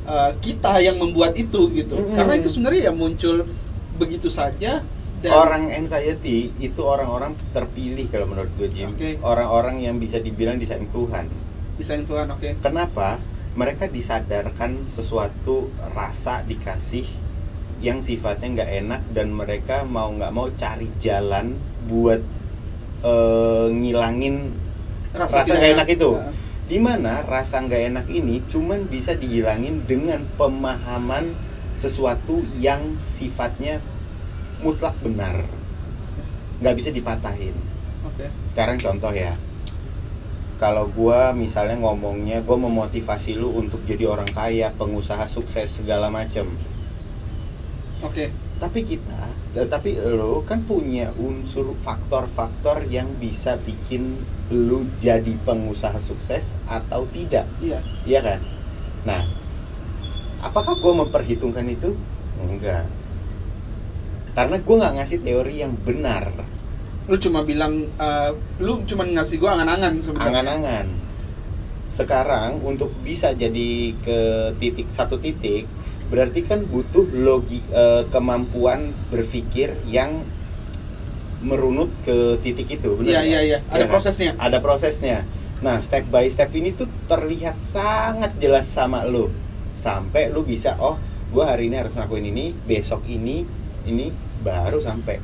eh, 0.04 0.30
kita 0.44 0.78
yang 0.84 1.00
membuat 1.00 1.34
itu 1.34 1.72
gitu. 1.72 1.96
Mm-mm. 1.96 2.14
karena 2.14 2.32
itu 2.36 2.48
sebenarnya 2.52 2.80
ya 2.88 2.92
muncul 2.92 3.48
begitu 3.96 4.28
saja 4.32 4.84
dan 5.20 5.36
orang 5.36 5.68
anxiety 5.68 6.48
itu 6.56 6.80
orang-orang 6.80 7.36
terpilih 7.52 8.08
kalau 8.08 8.24
menurut 8.24 8.48
gue 8.56 8.68
Jim. 8.72 8.96
Oke. 8.96 9.20
orang-orang 9.20 9.84
yang 9.84 10.00
bisa 10.00 10.16
dibilang 10.16 10.56
disayang 10.56 10.88
Tuhan. 10.88 11.28
Disayang 11.76 12.08
Tuhan 12.08 12.26
oke. 12.32 12.48
Kenapa? 12.64 13.20
Mereka 13.52 13.92
disadarkan 13.92 14.88
sesuatu 14.88 15.68
rasa 15.92 16.40
dikasih 16.48 17.04
yang 17.84 18.00
sifatnya 18.00 18.60
nggak 18.60 18.70
enak 18.84 19.02
dan 19.12 19.28
mereka 19.36 19.84
mau 19.84 20.08
nggak 20.08 20.32
mau 20.32 20.48
cari 20.56 20.88
jalan 20.96 21.56
buat 21.84 22.20
eh, 23.04 23.66
ngilangin 23.70 24.54
rasa 25.14 25.42
tidak 25.42 25.58
nggak 25.58 25.72
enak. 25.74 25.88
itu. 25.90 26.10
Nah, 26.16 26.32
di 26.70 26.78
mana 26.78 27.12
rasa 27.26 27.58
nggak 27.66 27.82
enak 27.90 28.06
ini 28.06 28.46
cuman 28.46 28.86
bisa 28.86 29.18
dihilangin 29.18 29.82
dengan 29.90 30.22
pemahaman 30.38 31.34
sesuatu 31.74 32.46
yang 32.62 33.00
sifatnya 33.02 33.82
mutlak 34.62 34.94
benar. 35.02 35.42
Nggak 36.62 36.74
bisa 36.76 36.90
dipatahin. 36.94 37.56
Oke. 38.06 38.30
Sekarang 38.46 38.78
contoh 38.78 39.10
ya. 39.10 39.34
Kalau 40.60 40.92
gua 40.92 41.32
misalnya 41.32 41.80
ngomongnya 41.80 42.44
gua 42.44 42.60
memotivasi 42.60 43.34
lu 43.40 43.48
untuk 43.56 43.80
jadi 43.88 44.04
orang 44.04 44.28
kaya 44.28 44.68
pengusaha 44.76 45.24
sukses 45.24 45.80
segala 45.80 46.12
macem. 46.12 46.46
Oke. 48.04 48.28
Tapi 48.60 48.84
kita 48.84 49.39
tapi 49.50 49.98
lo 49.98 50.46
kan 50.46 50.62
punya 50.62 51.10
unsur 51.18 51.74
faktor-faktor 51.74 52.86
yang 52.86 53.18
bisa 53.18 53.58
bikin 53.58 54.22
lu 54.50 54.86
jadi 55.02 55.34
pengusaha 55.42 55.98
sukses 55.98 56.54
atau 56.70 57.06
tidak 57.10 57.46
iya 57.58 57.82
Iya 58.06 58.20
kan? 58.22 58.40
Nah, 59.06 59.22
apakah 60.42 60.78
gue 60.78 60.92
memperhitungkan 60.94 61.66
itu? 61.66 61.98
Enggak. 62.38 62.86
Karena 64.34 64.56
gue 64.58 64.76
nggak 64.78 64.94
ngasih 65.02 65.18
teori 65.26 65.54
yang 65.58 65.74
benar, 65.74 66.30
lu 67.10 67.18
cuma 67.18 67.42
bilang 67.42 67.90
eh, 67.98 68.30
lu 68.62 68.86
cuma 68.86 69.02
ngasih 69.02 69.42
gua 69.42 69.58
angan-angan 69.58 69.98
sebenarnya 69.98 70.30
angan-angan. 70.30 70.86
Sekarang 71.90 72.62
untuk 72.62 72.94
bisa 73.02 73.34
jadi 73.34 73.90
ke 73.98 74.18
titik 74.62 74.86
satu 74.86 75.18
titik, 75.18 75.66
berarti 76.10 76.42
kan 76.42 76.66
butuh 76.66 77.06
logi 77.14 77.62
eh, 77.70 78.02
kemampuan 78.10 78.90
berpikir 79.14 79.78
yang 79.86 80.26
merunut 81.40 81.88
ke 82.04 82.36
titik 82.44 82.68
itu. 82.68 82.98
benar 83.00 83.08
Iya, 83.08 83.20
nggak? 83.20 83.30
iya, 83.30 83.40
iya. 83.40 83.58
Ada 83.72 83.84
kan? 83.86 83.92
prosesnya. 83.96 84.30
Ada 84.36 84.58
prosesnya. 84.60 85.16
Nah, 85.60 85.80
step 85.80 86.08
by 86.08 86.28
step 86.28 86.52
ini 86.52 86.72
tuh 86.72 86.88
terlihat 87.08 87.64
sangat 87.64 88.36
jelas 88.40 88.68
sama 88.68 89.04
lo. 89.08 89.32
Sampai 89.72 90.28
lu 90.28 90.44
bisa, 90.44 90.76
oh, 90.76 91.00
gue 91.32 91.44
hari 91.44 91.72
ini 91.72 91.80
harus 91.80 91.96
ngelakuin 91.96 92.26
ini, 92.28 92.52
besok 92.68 93.04
ini, 93.08 93.44
ini 93.88 94.12
baru 94.44 94.80
sampai. 94.80 95.20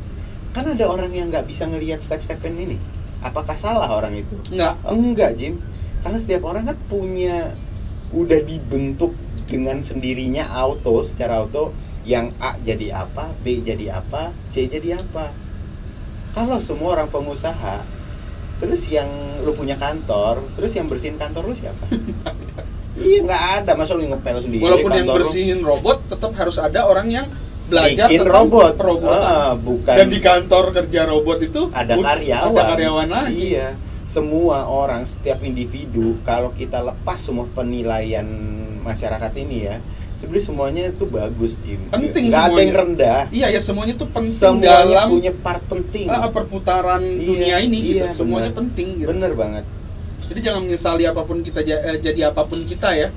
Kan 0.57 0.73
ada 0.73 0.89
orang 0.89 1.13
yang 1.13 1.29
nggak 1.29 1.45
bisa 1.45 1.69
ngelihat 1.69 2.01
step-step 2.01 2.41
ini. 2.49 2.81
Apakah 3.21 3.57
salah 3.61 3.89
orang 3.93 4.17
itu? 4.17 4.37
enggak 4.53 4.77
Enggak, 4.89 5.31
Jim. 5.37 5.61
Karena 6.01 6.17
setiap 6.21 6.49
orang 6.49 6.69
kan 6.69 6.77
punya 6.89 7.53
udah 8.15 8.41
dibentuk 8.41 9.13
dengan 9.47 9.79
sendirinya 9.81 10.51
auto 10.51 11.01
secara 11.07 11.43
auto 11.43 11.71
yang 12.07 12.31
A 12.39 12.55
jadi 12.63 13.03
apa, 13.03 13.35
B 13.43 13.63
jadi 13.67 13.99
apa, 13.99 14.31
C 14.55 14.71
jadi 14.71 14.95
apa. 14.95 15.35
Kalau 16.35 16.63
semua 16.63 16.95
orang 17.01 17.11
pengusaha, 17.11 17.83
terus 18.63 18.87
yang 18.87 19.09
lu 19.43 19.57
punya 19.57 19.75
kantor, 19.75 20.47
terus 20.55 20.71
yang 20.79 20.87
bersihin 20.87 21.19
kantor 21.19 21.51
lu 21.51 21.55
siapa? 21.59 21.87
iya 23.01 23.19
nggak 23.27 23.45
ada, 23.63 23.71
masa 23.75 23.99
lu 23.99 24.07
ngepel 24.07 24.39
sendiri. 24.39 24.63
walaupun 24.63 24.91
yang 24.95 25.07
kantor 25.11 25.19
lu? 25.19 25.25
bersihin 25.27 25.61
robot 25.67 25.99
tetap 26.07 26.33
harus 26.39 26.57
ada 26.63 26.87
orang 26.87 27.09
yang 27.11 27.27
belajar 27.67 28.07
Bikin 28.07 28.23
tentang 28.23 28.47
robot. 28.47 28.73
perobotan 28.79 29.27
Ah, 29.27 29.53
bukan 29.59 29.95
dan 29.99 30.07
di 30.07 30.21
kantor 30.23 30.65
kerja 30.71 31.01
robot 31.11 31.39
itu 31.43 31.63
ada 31.75 31.95
karyawan. 31.99 32.55
ada 32.55 32.63
karyawan 32.71 33.09
lagi 33.11 33.59
Iya. 33.59 33.69
Semua 34.07 34.71
orang, 34.71 35.03
setiap 35.03 35.43
individu, 35.43 36.17
kalau 36.23 36.55
kita 36.55 36.79
lepas 36.79 37.19
semua 37.19 37.45
penilaian 37.53 38.25
masyarakat 38.87 39.33
ini 39.37 39.57
ya, 39.65 39.77
sebenarnya 40.15 40.45
semuanya 40.45 40.83
itu 40.89 41.05
bagus, 41.05 41.59
Jim. 41.61 41.83
Penting 41.89 42.25
Nggak 42.29 42.45
ada 42.47 42.57
yang 42.57 42.75
rendah. 42.77 43.21
iya 43.31 43.47
ya 43.49 43.59
semuanya 43.59 43.93
itu 43.93 44.07
penting 44.07 44.39
Semuanya 44.39 44.87
dalam 44.87 45.07
punya 45.11 45.33
part 45.35 45.63
penting. 45.65 46.07
ah, 46.07 46.31
perputaran 46.31 47.03
Iya, 47.03 47.27
dunia 47.27 47.57
ini 47.59 47.79
gitu 47.85 47.99
iya, 47.99 48.09
semuanya 48.09 48.49
benar. 48.49 48.59
penting 48.63 48.87
gitu 48.97 49.09
Bener 49.11 49.33
banget. 49.35 49.65
jadi 50.23 50.41
jangan 50.43 50.61
menyesali 50.63 51.05
apa 51.05 51.23
pun 51.23 51.39
kita 51.41 51.61
eh, 51.61 51.99
jadi 51.99 52.21
apa 52.27 52.43
pun 52.43 52.63
kita 52.63 52.91
ya 52.93 53.11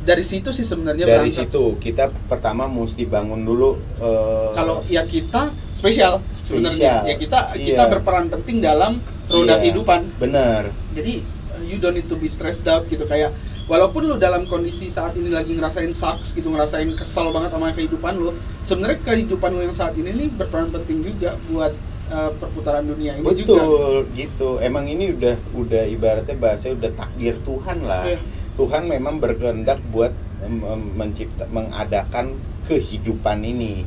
dari 0.00 0.22
situ 0.22 0.48
sih 0.48 0.62
sebenarnya 0.62 1.04
Dari 1.04 1.28
berangkat. 1.28 1.44
situ 1.44 1.64
kita 1.76 2.04
pertama 2.24 2.64
mesti 2.64 3.04
bangun 3.04 3.42
dulu. 3.42 3.76
eh, 3.98 4.48
kalau 4.52 4.80
ya 4.86 5.04
kita 5.04 5.48
spesial 5.72 6.24
sebenarnya 6.40 7.04
ya 7.04 7.14
kita 7.14 7.52
kita 7.52 7.82
Iya. 7.82 7.90
berperan 7.90 8.26
penting 8.28 8.58
dalam 8.58 8.96
roda 9.26 9.44
iya, 9.52 9.60
kehidupan 9.60 10.00
Bener. 10.16 10.72
jadi 10.90 11.20
uh, 11.52 11.62
you 11.62 11.76
don't 11.76 11.92
need 11.92 12.06
to 12.06 12.16
be 12.16 12.26
stressed 12.26 12.64
out 12.64 12.82
gitu 12.86 13.04
kayak 13.04 13.28
walaupun 13.68 14.08
lu 14.08 14.16
dalam 14.16 14.48
kondisi 14.48 14.88
saat 14.88 15.14
ini 15.14 15.28
lagi 15.28 15.52
ngerasain 15.52 15.92
sucks 15.92 16.32
gitu 16.32 16.48
ngerasain 16.48 16.88
kesal 16.96 17.30
banget 17.30 17.52
sama 17.52 17.70
kehidupan 17.76 18.16
lu 18.16 18.32
sebenarnya 18.64 18.98
kehidupan 19.04 19.52
lu 19.52 19.60
yang 19.68 19.76
saat 19.76 19.94
ini 19.94 20.10
nih 20.10 20.28
berperan 20.32 20.72
penting 20.72 21.04
juga 21.04 21.36
buat 21.46 21.76
uh, 22.08 22.30
perputaran 22.36 22.84
dunia 22.88 23.20
ini 23.20 23.24
juga 23.36 23.60
Betul, 23.60 23.94
gitu. 24.16 24.48
Emang 24.58 24.88
ini 24.88 25.12
udah 25.14 25.36
udah 25.54 25.84
ibaratnya 25.86 26.36
bahasa 26.36 26.72
udah 26.72 26.90
takdir 26.96 27.36
Tuhan 27.44 27.84
lah. 27.84 28.04
Iya. 28.08 28.20
Tuhan 28.58 28.90
memang 28.90 29.22
berkehendak 29.22 29.78
buat 29.94 30.10
mencipta 30.98 31.46
mengadakan 31.46 32.34
kehidupan 32.66 33.46
ini. 33.46 33.86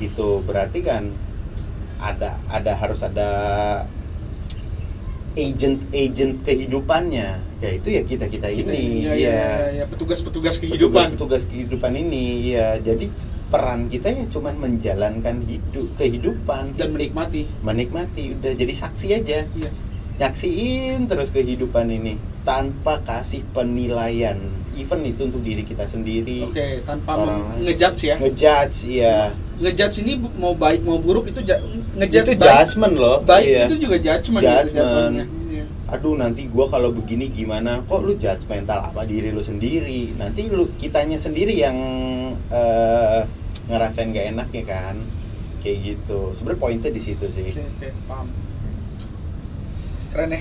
Gitu. 0.00 0.40
Berarti 0.46 0.80
kan 0.80 1.12
ada 2.00 2.40
ada 2.48 2.72
harus 2.76 3.00
ada 3.04 3.28
agent-agent 5.36 6.40
kehidupannya. 6.42 7.28
Ya 7.60 7.70
itu 7.72 7.88
ya 7.92 8.02
kita-kita 8.02 8.48
Kita 8.48 8.72
ini. 8.72 9.04
ya, 9.04 9.12
ya, 9.12 9.14
Iya. 9.14 9.32
ya, 9.32 9.66
ya, 9.72 9.84
petugas-petugas 9.86 10.56
kehidupan 10.58 11.20
Tugas 11.20 11.44
kehidupan 11.44 11.92
ini 11.92 12.56
ya. 12.56 12.80
Jadi 12.80 13.12
peran 13.46 13.86
kita 13.86 14.10
ya 14.10 14.26
cuman 14.26 14.58
menjalankan 14.58 15.38
hidup 15.46 15.86
kehidupan 15.94 16.74
dan 16.74 16.90
menikmati 16.90 17.46
menikmati 17.62 18.34
udah 18.34 18.58
jadi 18.58 18.74
saksi 18.74 19.06
aja 19.22 19.46
iya 19.54 19.70
nyaksiin 20.18 21.06
terus 21.06 21.30
kehidupan 21.30 21.92
ini 21.92 22.16
tanpa 22.42 22.98
kasih 23.06 23.44
penilaian 23.54 24.40
even 24.76 25.00
itu 25.02 25.22
untuk 25.24 25.40
diri 25.40 25.64
kita 25.64 25.84
sendiri. 25.84 26.44
Oke 26.44 26.84
tanpa 26.84 27.16
Orang 27.16 27.26
mem- 27.26 27.48
lain. 27.48 27.60
ngejudge 27.66 28.02
ya. 28.06 28.16
Ngejudge 28.20 28.78
iya. 28.86 29.16
Ngejudge 29.56 29.96
ini 30.04 30.12
mau 30.36 30.52
baik 30.52 30.84
mau 30.84 31.00
buruk 31.00 31.32
itu 31.32 31.40
ngejudge 31.96 32.28
itu 32.28 32.32
baik. 32.36 32.44
judgment 32.44 32.94
loh 32.94 33.16
baik 33.24 33.46
iya. 33.48 33.64
itu 33.64 33.76
juga 33.80 33.96
judgment, 33.96 34.42
gitu 34.44 34.52
Judgment. 34.76 35.14
Iya. 35.46 35.64
aduh 35.86 36.14
nanti 36.14 36.42
gua 36.50 36.66
kalau 36.68 36.92
begini 36.92 37.32
gimana? 37.32 37.80
Kok 37.88 38.00
lu 38.04 38.12
judgmental 38.14 38.84
apa 38.84 39.02
diri 39.02 39.32
lu 39.32 39.40
sendiri? 39.40 40.12
Nanti 40.14 40.52
lu 40.52 40.68
kitanya 40.76 41.16
sendiri 41.16 41.56
yang 41.56 41.76
eh, 42.52 43.20
ngerasain 43.66 44.12
gak 44.12 44.26
enaknya 44.30 44.62
kan? 44.62 44.96
Kayak 45.64 45.78
gitu. 45.82 46.30
Sebenarnya 46.30 46.60
poinnya 46.60 46.90
di 46.92 47.00
situ 47.00 47.26
sih. 47.26 47.50
Oke, 47.50 47.64
oke, 47.64 47.88
paham. 48.06 48.28
keren 50.12 50.32
ya 50.32 50.40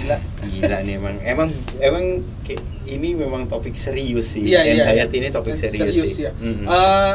gila 0.00 0.16
Gila 0.48 0.76
nih 0.82 0.94
emang 0.96 1.16
emang 1.22 1.48
emang 1.78 2.04
ini 2.90 3.14
memang 3.14 3.46
topik 3.46 3.76
serius 3.78 4.34
sih. 4.34 4.42
Iya, 4.42 4.66
iya, 4.66 4.72
Anxiety 4.82 5.16
iya. 5.16 5.22
ini 5.22 5.28
topik 5.30 5.54
serius, 5.54 6.10
sih. 6.16 6.26
ya. 6.26 6.32
Mm-mm. 6.34 6.66
Eh, 6.66 7.14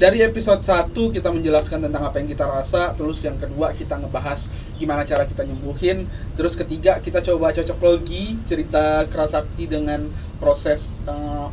dari 0.00 0.24
episode 0.24 0.64
1 0.64 0.96
kita 0.96 1.28
menjelaskan 1.28 1.84
tentang 1.84 2.00
apa 2.08 2.16
yang 2.22 2.28
kita 2.30 2.48
rasa, 2.48 2.96
terus 2.96 3.20
yang 3.20 3.36
kedua 3.36 3.76
kita 3.76 4.00
ngebahas 4.00 4.48
gimana 4.80 5.04
cara 5.04 5.28
kita 5.28 5.44
nyembuhin, 5.44 6.08
terus 6.38 6.56
ketiga 6.56 7.02
kita 7.04 7.20
coba 7.20 7.52
cocok 7.52 7.78
logi 7.84 8.38
cerita 8.48 9.04
kerasakti 9.10 9.68
dengan 9.68 10.08
proses 10.40 10.96
eh, 11.04 11.48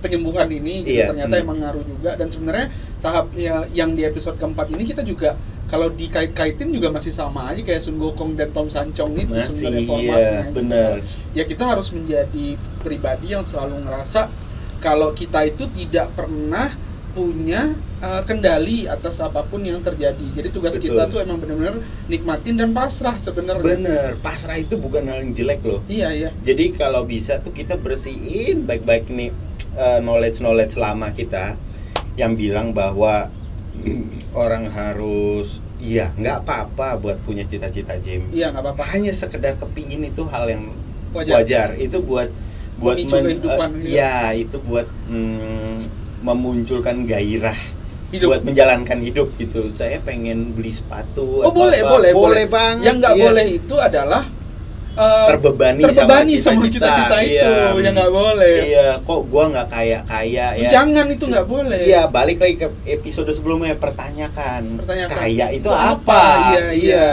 penyembuhan 0.00 0.48
ini 0.48 0.86
gitu. 0.86 1.02
Iya, 1.02 1.12
ternyata 1.12 1.34
mm. 1.36 1.42
emang 1.42 1.58
ngaruh 1.60 1.84
juga 1.84 2.10
dan 2.14 2.28
sebenarnya 2.30 2.66
tahap 3.04 3.26
ya, 3.36 3.66
yang 3.74 3.92
di 3.92 4.08
episode 4.08 4.38
keempat 4.40 4.72
ini 4.72 4.86
kita 4.86 5.02
juga 5.04 5.36
kalau 5.66 5.90
dikait-kaitin 5.90 6.70
juga 6.70 6.94
masih 6.94 7.10
sama 7.10 7.50
aja 7.50 7.60
kayak 7.62 7.82
Sun 7.82 7.98
Gokong 7.98 8.38
dan 8.38 8.54
Tom 8.54 8.70
Sanchong 8.70 9.18
itu 9.18 9.34
Masih, 9.34 9.50
sebenarnya 9.50 9.82
iya, 9.82 9.88
formatnya 9.90 10.40
gitu. 10.46 10.54
benar. 10.62 10.92
ya 11.34 11.44
kita 11.44 11.64
harus 11.66 11.88
menjadi 11.90 12.46
pribadi 12.86 13.26
yang 13.34 13.42
selalu 13.42 13.82
ngerasa 13.82 14.30
kalau 14.78 15.10
kita 15.10 15.42
itu 15.42 15.66
tidak 15.74 16.14
pernah 16.14 16.70
punya 17.16 17.72
uh, 18.04 18.20
kendali 18.28 18.84
atas 18.84 19.24
apa 19.24 19.40
pun 19.40 19.64
yang 19.64 19.80
terjadi. 19.80 20.36
Jadi 20.36 20.52
tugas 20.52 20.76
Betul. 20.76 20.92
kita 20.92 21.02
tuh 21.08 21.24
emang 21.24 21.40
benar-benar 21.40 21.80
nikmatin 22.12 22.60
dan 22.60 22.76
pasrah 22.76 23.16
sebenarnya. 23.16 23.64
Bener, 23.72 24.10
pasrah 24.20 24.60
itu 24.60 24.76
bukan 24.76 25.00
hal 25.08 25.24
yang 25.24 25.32
jelek 25.32 25.64
loh. 25.64 25.80
Iya 25.88 26.12
iya. 26.12 26.28
Jadi 26.44 26.76
kalau 26.76 27.08
bisa 27.08 27.40
tuh 27.40 27.56
kita 27.56 27.80
bersihin 27.80 28.68
baik-baik 28.68 29.08
nih 29.08 29.32
knowledge 30.04 30.44
knowledge 30.44 30.76
lama 30.76 31.08
kita 31.12 31.56
yang 32.20 32.36
bilang 32.36 32.76
bahwa 32.76 33.32
orang 34.42 34.68
harus 34.70 35.62
iya 35.76 36.10
nggak 36.16 36.44
apa-apa 36.44 36.96
buat 37.00 37.18
punya 37.22 37.44
cita-cita 37.44 37.96
Jim. 38.00 38.28
Iya 38.32 38.52
nggak 38.52 38.62
apa-apa. 38.62 38.84
Hanya 38.96 39.12
sekedar 39.12 39.56
kepingin 39.60 40.08
itu 40.08 40.24
hal 40.28 40.48
yang 40.48 40.72
Wajar. 41.12 41.42
wajar. 41.42 41.68
Itu 41.76 42.02
buat 42.02 42.28
buat 42.76 42.96
Memicu 43.00 43.16
kehidupan, 43.24 43.68
eh, 43.72 43.80
gitu. 43.80 43.96
ya 43.96 44.16
itu 44.36 44.56
buat 44.60 44.84
mm, 45.08 45.74
memunculkan 46.20 47.08
gairah 47.08 47.56
Hidup. 48.12 48.28
buat 48.28 48.42
menjalankan 48.44 48.98
hidup 49.00 49.32
gitu. 49.40 49.72
Saya 49.72 49.96
pengen 50.04 50.52
beli 50.52 50.76
sepatu. 50.76 51.40
Oh 51.40 51.52
boleh 51.52 51.80
apa. 51.80 51.90
boleh 51.96 52.10
boleh 52.12 52.44
banget. 52.46 52.92
Yang 52.92 52.96
nggak 53.00 53.14
iya. 53.16 53.24
boleh 53.24 53.46
itu 53.48 53.74
adalah 53.80 54.22
uh, 54.96 55.28
terbebani, 55.30 55.80
terbebani 55.84 56.34
sama 56.40 56.64
cita-cita, 56.66 56.88
cita-cita 56.88 57.18
itu. 57.22 57.36
Iya. 57.38 57.76
Yang 57.76 57.94
nggak 57.96 58.12
boleh. 58.12 58.56
Iya, 58.66 58.88
kok 59.04 59.20
gua 59.28 59.44
nggak 59.52 59.68
kaya 59.68 59.98
kaya 60.08 60.46
ya. 60.56 60.68
Jangan 60.72 61.06
itu 61.12 61.24
nggak 61.28 61.46
boleh. 61.46 61.80
Iya, 61.84 62.02
balik 62.08 62.40
lagi 62.40 62.54
ke 62.60 62.68
episode 62.88 63.30
sebelumnya 63.30 63.76
pertanyakan. 63.76 64.82
Pertanyakan, 64.82 65.16
Kaya 65.16 65.46
itu, 65.52 65.64
itu 65.64 65.70
apa? 65.70 65.92
apa? 65.94 66.22
Iya, 66.52 66.64
iya. 66.72 67.08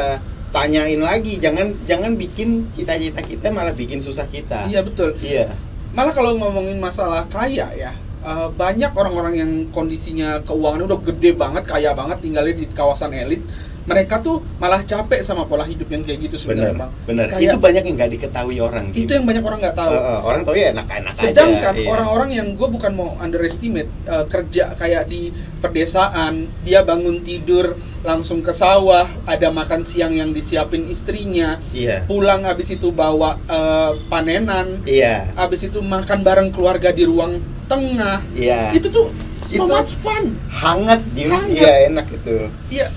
Tanyain 0.54 1.02
lagi, 1.02 1.42
jangan 1.42 1.74
jangan 1.90 2.14
bikin 2.14 2.70
cita-cita 2.78 3.22
kita 3.26 3.50
malah 3.50 3.74
bikin 3.74 3.98
susah 4.00 4.30
kita. 4.30 4.70
Iya 4.70 4.86
betul. 4.86 5.14
Iya. 5.20 5.50
malah 5.94 6.10
kalau 6.10 6.34
ngomongin 6.34 6.82
masalah 6.82 7.22
kaya 7.30 7.70
ya 7.78 7.94
eh, 8.26 8.48
banyak 8.50 8.98
orang-orang 8.98 9.34
yang 9.38 9.52
kondisinya 9.70 10.42
keuangannya 10.42 10.90
udah 10.90 11.00
gede 11.06 11.38
banget 11.38 11.70
kaya 11.70 11.94
banget 11.94 12.18
tinggalnya 12.18 12.58
di 12.58 12.66
kawasan 12.66 13.14
elit 13.14 13.46
mereka 13.84 14.16
tuh 14.18 14.40
malah 14.58 14.80
capek 14.82 15.20
sama 15.20 15.44
pola 15.44 15.64
hidup 15.64 15.88
yang 15.88 16.02
kayak 16.02 16.24
gitu 16.24 16.36
sebenarnya 16.40 16.76
bang 16.78 16.92
bener. 17.04 17.26
Kayak- 17.28 17.44
Itu 17.46 17.58
banyak 17.58 17.84
yang 17.84 17.96
nggak 17.96 18.12
diketahui 18.12 18.58
orang. 18.58 18.86
itu 18.90 19.10
yang 19.10 19.24
banyak 19.24 19.44
orang 19.44 19.60
nggak 19.60 19.76
tahu 19.76 19.92
Eh, 19.92 20.00
eh, 20.00 20.20
orang 20.22 20.42
tahu 20.42 20.56
ya 20.56 20.68
enak-enak 20.72 21.12
aja. 21.12 21.22
sedangkan 21.22 21.74
iya. 21.76 21.88
orang-orang 21.90 22.30
yang 22.32 22.48
gue 22.54 22.68
bukan 22.70 22.92
mau 22.92 23.10
underestimate 23.18 23.90
eh, 24.06 24.26
kerja 24.26 24.64
kayak 24.74 25.04
di 25.06 25.30
pedesaan 25.60 26.34
dia 26.62 26.82
bangun 26.82 27.20
tidur 27.22 27.76
langsung 28.02 28.40
ke 28.40 28.52
sawah 28.52 29.08
ada 29.24 29.48
makan 29.50 29.82
siang 29.82 30.12
yang 30.12 30.32
disiapin 30.32 30.84
istrinya 30.86 31.60
Iya. 31.72 32.04
pulang 32.04 32.44
habis 32.44 32.70
itu 32.70 32.90
bawa 32.90 33.36
eh, 33.46 33.92
panenan 34.08 34.84
Iya. 34.84 35.32
habis 35.34 35.64
itu 35.64 35.80
makan 35.80 36.22
bareng 36.22 36.50
keluarga 36.50 36.90
di 36.90 37.04
ruang 37.04 37.40
tengah 37.66 38.20
Iya. 38.32 38.72
itu 38.72 38.88
tuh 38.88 39.08
so 39.44 39.64
Itu- 39.64 39.72
much 39.74 39.92
fun 39.98 40.40
hangat. 40.48 41.04
Hangat. 41.10 41.48
Iya, 41.50 41.72
enak 41.90 42.08
itu. 42.10 42.48
iya 42.70 42.88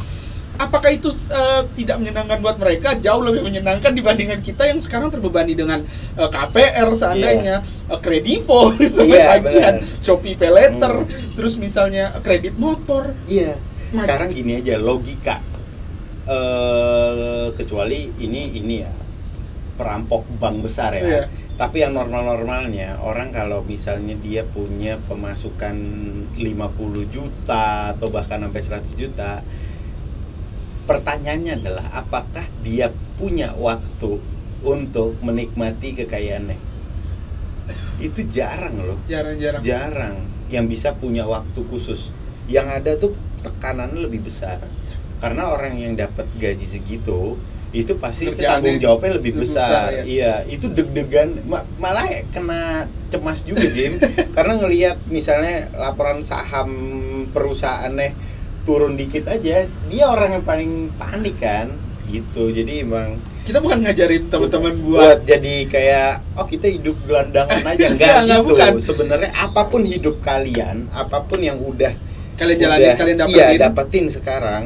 apakah 0.57 0.89
itu 0.89 1.07
eh, 1.29 1.63
tidak 1.75 1.97
menyenangkan 1.99 2.39
buat 2.39 2.57
mereka 2.57 2.95
jauh 2.95 3.21
lebih 3.21 3.43
menyenangkan 3.43 3.91
dibandingkan 3.91 4.41
kita 4.41 4.65
yang 4.65 4.79
sekarang 4.79 5.09
terbebani 5.09 5.53
dengan 5.53 5.85
eh, 6.13 6.29
KPR 6.29 6.89
seandainya 6.93 7.57
eh, 7.87 7.99
kredivo 7.99 8.73
sampai 8.77 9.07
Iya, 9.07 9.39
benar. 9.39 9.75
Shopee 9.83 10.35
Paylater 10.35 10.95
Hmm. 10.99 11.33
terus 11.33 11.57
misalnya 11.57 12.17
kredit 12.21 12.57
motor 12.57 13.13
Iya. 13.27 13.57
Ma- 13.89 14.03
Sekarang 14.03 14.29
gini 14.29 14.59
aja 14.59 14.77
logika. 14.77 15.39
eh 16.27 17.47
kecuali 17.53 18.11
ini 18.19 18.51
ini 18.55 18.83
ya 18.83 18.91
perampok 19.75 20.27
bank 20.37 20.57
besar 20.61 20.91
ya. 20.93 21.03
Iya. 21.03 21.25
Tapi 21.55 21.81
yang 21.81 21.95
normal-normalnya 21.95 22.99
orang 22.99 23.31
kalau 23.31 23.63
misalnya 23.63 24.13
dia 24.19 24.45
punya 24.45 25.01
pemasukan 25.03 25.77
50 26.35 26.45
juta 27.09 27.67
atau 27.93 28.09
bahkan 28.11 28.43
sampai 28.43 28.61
100 28.61 28.93
juta 28.95 29.41
pertanyaannya 30.87 31.53
adalah 31.61 31.87
apakah 31.93 32.47
dia 32.63 32.95
punya 33.19 33.53
waktu 33.59 34.23
untuk 34.63 35.19
menikmati 35.21 35.93
kekayaannya? 35.99 36.59
Itu 37.99 38.25
jarang 38.31 38.79
loh. 38.81 38.99
Jarang-jarang 39.11 39.61
jarang. 39.61 40.17
Yang 40.47 40.65
bisa 40.79 40.89
punya 40.95 41.27
waktu 41.27 41.61
khusus. 41.67 42.15
Yang 42.47 42.67
ada 42.71 42.93
tuh 42.97 43.13
tekanannya 43.43 44.07
lebih 44.07 44.31
besar. 44.31 44.63
Karena 45.19 45.51
orang 45.51 45.75
yang 45.77 45.99
dapat 45.99 46.29
gaji 46.39 46.67
segitu 46.67 47.35
itu 47.75 47.93
pasti 47.99 48.31
tanggung 48.39 48.79
jawabnya 48.81 49.21
lebih 49.21 49.37
lebih 49.37 49.43
besar, 49.45 49.69
besar, 49.69 49.89
ya. 49.93 50.03
iya 50.07 50.35
itu 50.49 50.71
deg-degan. 50.71 51.45
Ma- 51.45 51.67
malah 51.77 52.09
kena 52.31 52.87
cemas 53.11 53.43
juga 53.43 53.69
Jim. 53.69 53.99
Karena 54.37 54.57
ngelihat 54.57 54.97
misalnya 55.11 55.69
laporan 55.77 56.23
saham 56.23 56.71
perusahaannya 57.35 58.36
turun 58.67 58.99
dikit 58.99 59.25
aja 59.25 59.65
dia 59.65 60.05
orang 60.05 60.31
yang 60.33 60.45
paling 60.45 60.71
panik 60.93 61.39
kan 61.39 61.71
gitu 62.07 62.51
jadi 62.51 62.83
emang 62.83 63.17
kita 63.43 63.63
bukan 63.63 63.79
ngajarin 63.81 64.27
teman-teman 64.27 64.75
buat 64.81 64.91
buat 64.93 65.19
jadi 65.23 65.55
kayak 65.67 66.11
oh 66.35 66.47
kita 66.47 66.67
hidup 66.69 66.99
gelandangan 67.07 67.63
aja 67.73 67.87
enggak 67.89 68.17
gitu 68.27 68.43
bukan. 68.45 68.73
sebenarnya 68.83 69.31
apa 69.33 69.63
pun 69.67 69.83
hidup 69.83 70.19
kalian 70.21 70.91
apa 70.91 71.23
pun 71.23 71.39
yang 71.39 71.57
udah 71.57 71.95
kalian 72.35 72.59
jalanin 72.59 72.85
udah- 72.85 72.99
kalian 72.99 73.17
iya 73.25 73.25
dapetin 73.25 73.61
dapetin 73.63 74.07
sekarang 74.11 74.65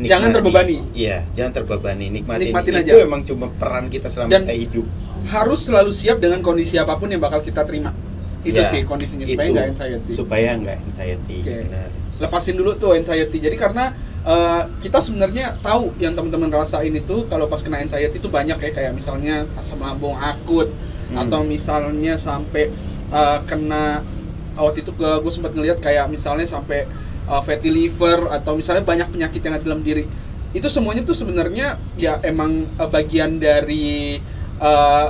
Jangan 0.00 0.32
terbebani. 0.32 0.80
iya 0.96 1.28
jangan 1.36 1.60
terbebani 1.60 2.08
nikmatin, 2.08 2.48
Nikmatin 2.48 2.72
itu 2.72 2.88
aja. 2.88 3.04
emang 3.04 3.20
cuma 3.20 3.52
peran 3.52 3.92
kita 3.92 4.08
selama 4.08 4.32
Dan- 4.32 4.48
kita 4.48 4.56
hidup 4.58 4.86
harus 5.28 5.60
selalu 5.60 5.92
siap 5.92 6.16
dengan 6.18 6.40
kondisi 6.40 6.80
apa 6.80 6.96
pun 6.96 7.12
yang 7.12 7.20
bakal 7.20 7.44
kita 7.44 7.68
terima 7.68 7.92
itu 8.40 8.56
Ya, 8.56 8.64
sih 8.64 8.80
kondisinya 8.82 9.28
supaya 9.28 9.48
nggak 9.52 9.66
anxiety 9.68 10.10
supaya 10.16 10.50
nggak 10.56 10.76
anxiety 10.82 11.36
Oke. 11.44 11.52
benar. 11.62 11.88
Lepasin 12.20 12.54
dulu 12.54 12.76
tuh 12.76 12.92
anxiety 12.94 13.40
jadi 13.40 13.56
karena 13.56 13.96
eh, 14.22 14.62
kita 14.84 15.00
sebenarnya 15.00 15.56
tahu 15.64 15.96
yang 15.98 16.12
teman-teman 16.12 16.52
rasain 16.52 16.92
itu 16.92 17.24
kalau 17.26 17.48
pas 17.48 17.64
kena 17.64 17.80
anxiety 17.80 18.20
itu 18.20 18.28
banyak 18.28 18.60
ya 18.60 18.70
kayak 18.70 18.92
misalnya 18.92 19.48
asam 19.56 19.80
lambung 19.80 20.14
akut 20.14 20.68
Hmm. 21.10 21.26
atau 21.26 21.42
misalnya 21.42 22.14
sampai 22.14 22.70
eh, 23.10 23.38
kena 23.42 24.06
waktu 24.54 24.86
itu 24.86 24.94
gue 24.94 25.32
sempat 25.34 25.50
ngeliat 25.58 25.82
kayak 25.82 26.06
misalnya 26.06 26.46
sampai 26.46 26.86
eh, 27.26 27.42
fatty 27.42 27.66
liver 27.66 28.30
atau 28.30 28.54
misalnya 28.54 28.86
banyak 28.86 29.10
penyakit 29.10 29.42
yang 29.42 29.58
ada 29.58 29.64
dalam 29.66 29.82
diri 29.82 30.06
itu 30.54 30.66
semuanya 30.70 31.02
tuh 31.02 31.18
sebenarnya 31.18 31.82
ya 31.98 32.22
emang 32.22 32.62
eh, 32.78 32.86
bagian 32.86 33.42
dari 33.42 34.22
eh, 34.62 35.06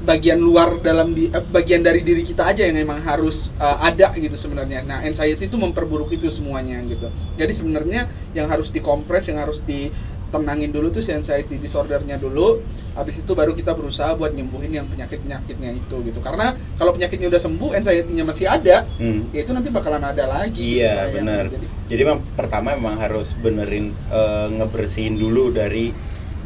bagian 0.00 0.40
luar 0.40 0.80
dalam 0.80 1.12
di, 1.12 1.28
eh, 1.28 1.44
bagian 1.44 1.84
dari 1.84 2.00
diri 2.00 2.24
kita 2.24 2.48
aja 2.48 2.64
yang 2.64 2.76
emang 2.78 3.04
harus 3.04 3.52
eh, 3.56 3.78
ada 3.80 4.12
gitu 4.12 4.32
sebenarnya. 4.32 4.80
Nah, 4.82 5.04
anxiety 5.04 5.44
itu 5.44 5.56
memperburuk 5.56 6.08
itu 6.10 6.28
semuanya 6.28 6.80
gitu. 6.84 7.08
Jadi 7.36 7.52
sebenarnya 7.52 8.08
yang 8.32 8.48
harus 8.48 8.68
dikompres, 8.68 9.28
yang 9.28 9.38
harus 9.38 9.60
ditenangin 9.60 10.72
dulu 10.72 10.88
tuh 10.88 11.00
si 11.00 11.12
anxiety 11.12 11.56
disordernya 11.56 12.16
dulu. 12.16 12.64
Habis 12.90 13.22
itu 13.22 13.32
baru 13.32 13.52
kita 13.52 13.76
berusaha 13.76 14.12
buat 14.12 14.32
nyembuhin 14.32 14.72
yang 14.72 14.86
penyakit-penyakitnya 14.88 15.78
itu 15.78 15.96
gitu. 16.02 16.18
Karena 16.18 16.56
kalau 16.74 16.90
penyakitnya 16.90 17.28
udah 17.28 17.38
sembuh, 17.38 17.70
anxiety-nya 17.76 18.24
masih 18.24 18.46
ada, 18.48 18.82
Hmm. 18.98 19.30
ya 19.30 19.44
itu 19.44 19.52
nanti 19.52 19.68
bakalan 19.68 20.02
ada 20.02 20.24
lagi. 20.26 20.58
gitu, 20.58 20.80
Iya 20.82 21.06
sayang. 21.06 21.14
benar. 21.14 21.44
Jadi, 21.52 21.66
Jadi 21.86 22.00
memang 22.02 22.20
pertama 22.34 22.72
memang 22.72 22.96
harus 22.96 23.36
benerin 23.36 23.92
eh, 24.08 24.46
ngebersihin 24.58 25.14
dulu 25.14 25.52
dari 25.52 25.92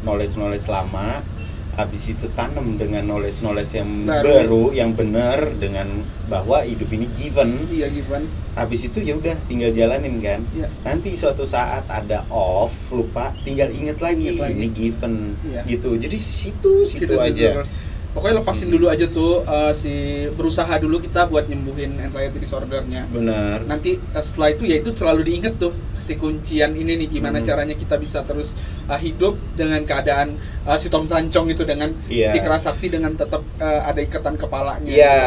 knowledge 0.03 0.35
knowledge 0.35 0.67
lama. 0.67 1.23
Habis 1.75 2.07
itu 2.09 2.31
tanam 2.31 2.75
dengan 2.75 3.03
knowledge 3.03 3.39
knowledge 3.39 3.75
yang 3.75 3.89
Baru. 4.03 4.23
baru, 4.25 4.63
yang 4.71 4.91
benar 4.91 5.43
dengan 5.53 5.87
bahwa 6.25 6.63
hidup 6.63 6.87
ini 6.89 7.05
given. 7.13 7.67
iya 7.67 7.87
Givan. 7.87 8.31
Habis 8.55 8.87
itu 8.87 8.99
ya 8.99 9.13
udah 9.13 9.35
tinggal 9.45 9.69
jalanin 9.69 10.17
kan. 10.17 10.39
Iya. 10.51 10.71
Nanti 10.81 11.11
suatu 11.13 11.43
saat 11.43 11.83
ada 11.85 12.23
off 12.27 12.71
lupa 12.89 13.35
tinggal 13.43 13.67
inget 13.69 13.99
lagi, 13.99 14.31
Inget 14.31 14.39
lagi. 14.41 14.53
ini 14.55 14.67
given 14.71 15.13
Iya. 15.43 15.61
gitu. 15.65 15.89
Jadi 15.95 16.15
situ 16.15 16.71
situ, 16.81 17.03
Situ- 17.05 17.19
aja. 17.19 17.67
Pokoknya 18.15 18.39
lepasin 18.39 18.71
dulu 18.71 18.87
aja 18.87 19.05
tuh 19.05 19.43
eh, 19.43 19.75
si 19.75 19.91
berusaha 20.31 20.71
dulu 20.77 20.97
kita 20.97 21.27
buat 21.27 21.45
nyembuhin 21.45 21.99
anxiety 21.99 22.39
disordernya 22.39 23.11
benar 23.11 23.59
nanti 23.61 23.99
eh, 23.99 24.23
setelah 24.23 24.49
itu 24.49 24.63
ya 24.63 24.79
itu 24.79 24.89
selalu 24.89 25.21
diinget 25.21 25.59
tuh 25.59 25.75
si 25.95 26.15
kuncian 26.15 26.71
ini 26.73 26.95
nih 26.95 27.11
gimana 27.11 27.37
Hmm. 27.37 27.45
caranya 27.45 27.75
kita 27.75 27.99
bisa 27.99 28.23
terus 28.23 28.55
eh, 28.87 28.99
hidup 29.01 29.35
dengan 29.53 29.83
keadaan 29.83 30.39
eh, 30.39 30.77
si 30.79 30.87
Tom 30.87 31.03
Sancong 31.03 31.51
itu 31.51 31.61
dengan 31.61 31.91
Iya. 32.07 32.31
si 32.31 32.39
Kerasakti 32.39 32.87
dengan 32.87 33.11
tetap 33.13 33.43
eh, 33.59 33.81
ada 33.83 33.99
ikatan 33.99 34.39
kepalanya 34.39 34.87
Iya, 34.87 35.19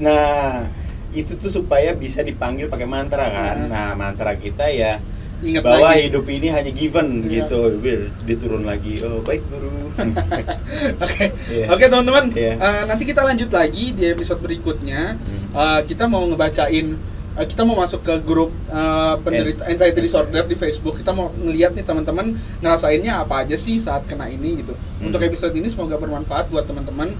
nah 0.00 0.64
itu 1.12 1.36
tuh 1.36 1.52
supaya 1.52 1.92
bisa 1.92 2.22
dipanggil 2.22 2.70
pakai 2.70 2.86
mantra 2.86 3.26
kan. 3.28 3.66
Nah, 3.66 3.92
mantra 3.92 4.30
kita 4.34 4.70
ya 4.70 4.96
Ingat 5.40 5.62
bahwa 5.64 5.88
lagi. 5.90 6.04
hidup 6.04 6.24
ini 6.26 6.48
hanya 6.48 6.68
given 6.70 7.08
Iya. 7.22 7.48
gitu. 7.48 7.60
Biar 7.76 8.00
diturun 8.22 8.62
lagi. 8.62 9.00
Oh, 9.00 9.20
baik 9.20 9.40
guru. 9.48 9.72
Oke, 11.04 11.24
Iya. 11.48 11.66
oke 11.68 11.84
teman-teman. 11.84 12.24
Iya. 12.30 12.54
Eh, 12.56 12.82
nanti 12.84 13.02
kita 13.04 13.20
lanjut 13.20 13.50
lagi 13.50 13.90
di 13.90 14.04
episode 14.06 14.38
berikutnya. 14.38 15.16
Hmm. 15.16 15.48
Eh, 15.50 15.80
kita 15.84 16.06
mau 16.06 16.22
ngebacain, 16.24 16.86
eh, 17.34 17.46
kita 17.46 17.62
mau 17.64 17.76
masuk 17.76 18.00
ke 18.00 18.14
grup 18.20 18.52
eh, 18.66 19.14
penderita 19.18 19.64
Yes. 19.64 19.70
anxiety 19.70 20.00
disorder 20.00 20.44
di 20.44 20.54
Facebook. 20.54 20.96
Kita 20.96 21.10
mau 21.10 21.32
ngeliat 21.34 21.72
nih 21.72 21.82
teman-teman 21.82 22.32
ngerasainnya 22.60 23.20
apa 23.20 23.42
aja 23.42 23.56
sih 23.56 23.76
saat 23.76 24.04
kena 24.04 24.26
ini 24.26 24.60
gitu. 24.60 24.72
Hmm. 24.72 25.08
Untuk 25.08 25.20
episode 25.20 25.52
ini 25.52 25.68
semoga 25.68 25.96
bermanfaat 25.96 26.48
buat 26.48 26.64
teman-teman. 26.64 27.12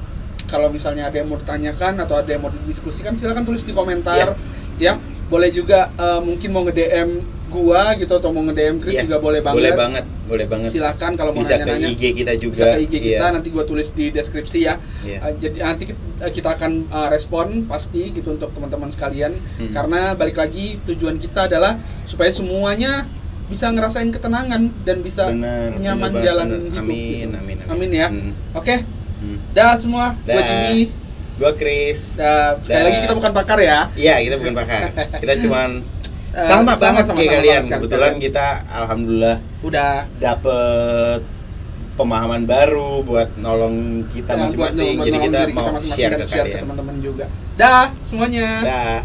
Kalau 0.44 0.66
misalnya 0.66 1.06
ada 1.06 1.14
yang 1.14 1.26
mau 1.26 1.38
ditanyakan 1.38 2.00
atau 2.00 2.18
ada 2.18 2.26
yang 2.26 2.42
mau 2.42 2.50
didiskusikan, 2.50 3.14
silahkan 3.14 3.42
tulis 3.42 3.62
di 3.62 3.70
komentar. 3.70 4.34
Ya, 4.76 4.96
boleh 5.26 5.48
juga 5.48 5.88
eh, 5.90 6.20
mungkin 6.20 6.50
mau 6.50 6.64
nge-DM 6.64 7.39
gua 7.50 7.92
gitu 7.94 8.12
atau 8.12 8.30
mau 8.30 8.42
nge-DM 8.42 8.78
Chris 8.78 8.94
Iya, 8.94 9.02
juga 9.02 9.18
boleh 9.18 9.40
banget. 9.40 9.58
Boleh 9.58 9.72
banget, 9.74 10.04
boleh 10.24 10.46
banget. 10.46 10.70
Silahkan 10.70 11.12
kalau 11.12 11.30
mau 11.30 11.40
bisa 11.40 11.54
nanya-nanya 11.54 11.88
ke 11.88 11.92
IG 11.92 12.04
kita 12.16 12.32
juga. 12.36 12.54
bisa 12.54 12.64
ke 12.70 12.80
IG 12.80 12.94
kita 12.94 13.20
Iya. 13.20 13.34
nanti 13.34 13.48
gue 13.48 13.64
tulis 13.64 13.88
di 13.90 14.04
deskripsi 14.08 14.58
ya 14.62 14.74
Iya. 15.02 15.18
Uh, 15.20 15.32
jadi 15.36 15.56
nanti 15.60 15.84
kit- 15.84 15.98
uh, 16.16 16.28
kita 16.28 16.48
akan 16.52 16.72
uh, 16.88 17.08
respon 17.08 17.46
pasti 17.64 18.10
gitu 18.10 18.32
untuk 18.32 18.50
teman-teman 18.50 18.88
sekalian 18.88 19.34
Hmm. 19.56 19.70
karena 19.70 20.00
balik 20.12 20.36
lagi 20.36 20.78
tujuan 20.84 21.16
kita 21.16 21.44
adalah 21.44 21.76
supaya 22.02 22.30
semuanya 22.30 23.04
bisa 23.44 23.66
ngerasain 23.66 24.08
ketenangan 24.08 24.70
dan 24.80 24.96
bisa 25.00 25.26
Benar, 25.26 25.74
nyaman 25.76 26.10
benar 26.12 26.22
jalan 26.22 26.46
banget. 26.46 26.62
hidup 26.64 26.78
Amin, 26.80 27.02
gitu. 27.02 27.36
amin, 27.36 27.56
amin. 27.58 27.66
amin 27.68 27.90
ya 27.92 28.08
Hmm. 28.08 28.32
oke 28.52 28.74
Hmm. 29.18 29.38
dah 29.50 29.74
semua 29.74 30.14
gue 30.20 30.32
Dah. 30.32 30.46
Jimmy 30.46 30.80
Gua 31.36 31.52
Chris. 31.52 32.14
dah 32.14 32.52
sekali 32.58 32.84
lagi 32.84 32.98
kita 33.02 33.14
bukan 33.14 33.32
pakar 33.32 33.58
ya 33.58 33.88
Iya, 33.94 34.20
kita 34.20 34.36
bukan 34.36 34.54
pakar. 34.54 34.92
Kita 35.16 35.32
cuman 35.42 35.80
sama, 36.34 36.72
sama, 36.74 36.82
banget 36.82 37.04
sama, 37.06 37.16
kayak 37.18 37.30
sama 37.30 37.36
kalian. 37.38 37.62
kan 37.62 37.78
Kebetulan 37.78 38.12
kita 38.22 38.46
alhamdulillah 38.70 39.36
udah 39.66 39.92
dapet 40.22 41.20
pemahaman 41.98 42.42
baru 42.48 43.04
buat 43.04 43.28
nolong 43.36 44.08
kita 44.08 44.32
buat 44.32 44.42
masing-masing. 44.48 44.94
Jadi 45.04 45.16
kita 45.28 45.38
mau 45.52 45.76
ke 45.76 45.88
share 45.90 46.14
ke 46.16 46.26
kalian. 46.30 46.62
teman-teman 46.64 46.96
juga 47.02 47.24
dah 47.60 47.92
semuanya 48.06 48.48
Dah. 48.64 49.00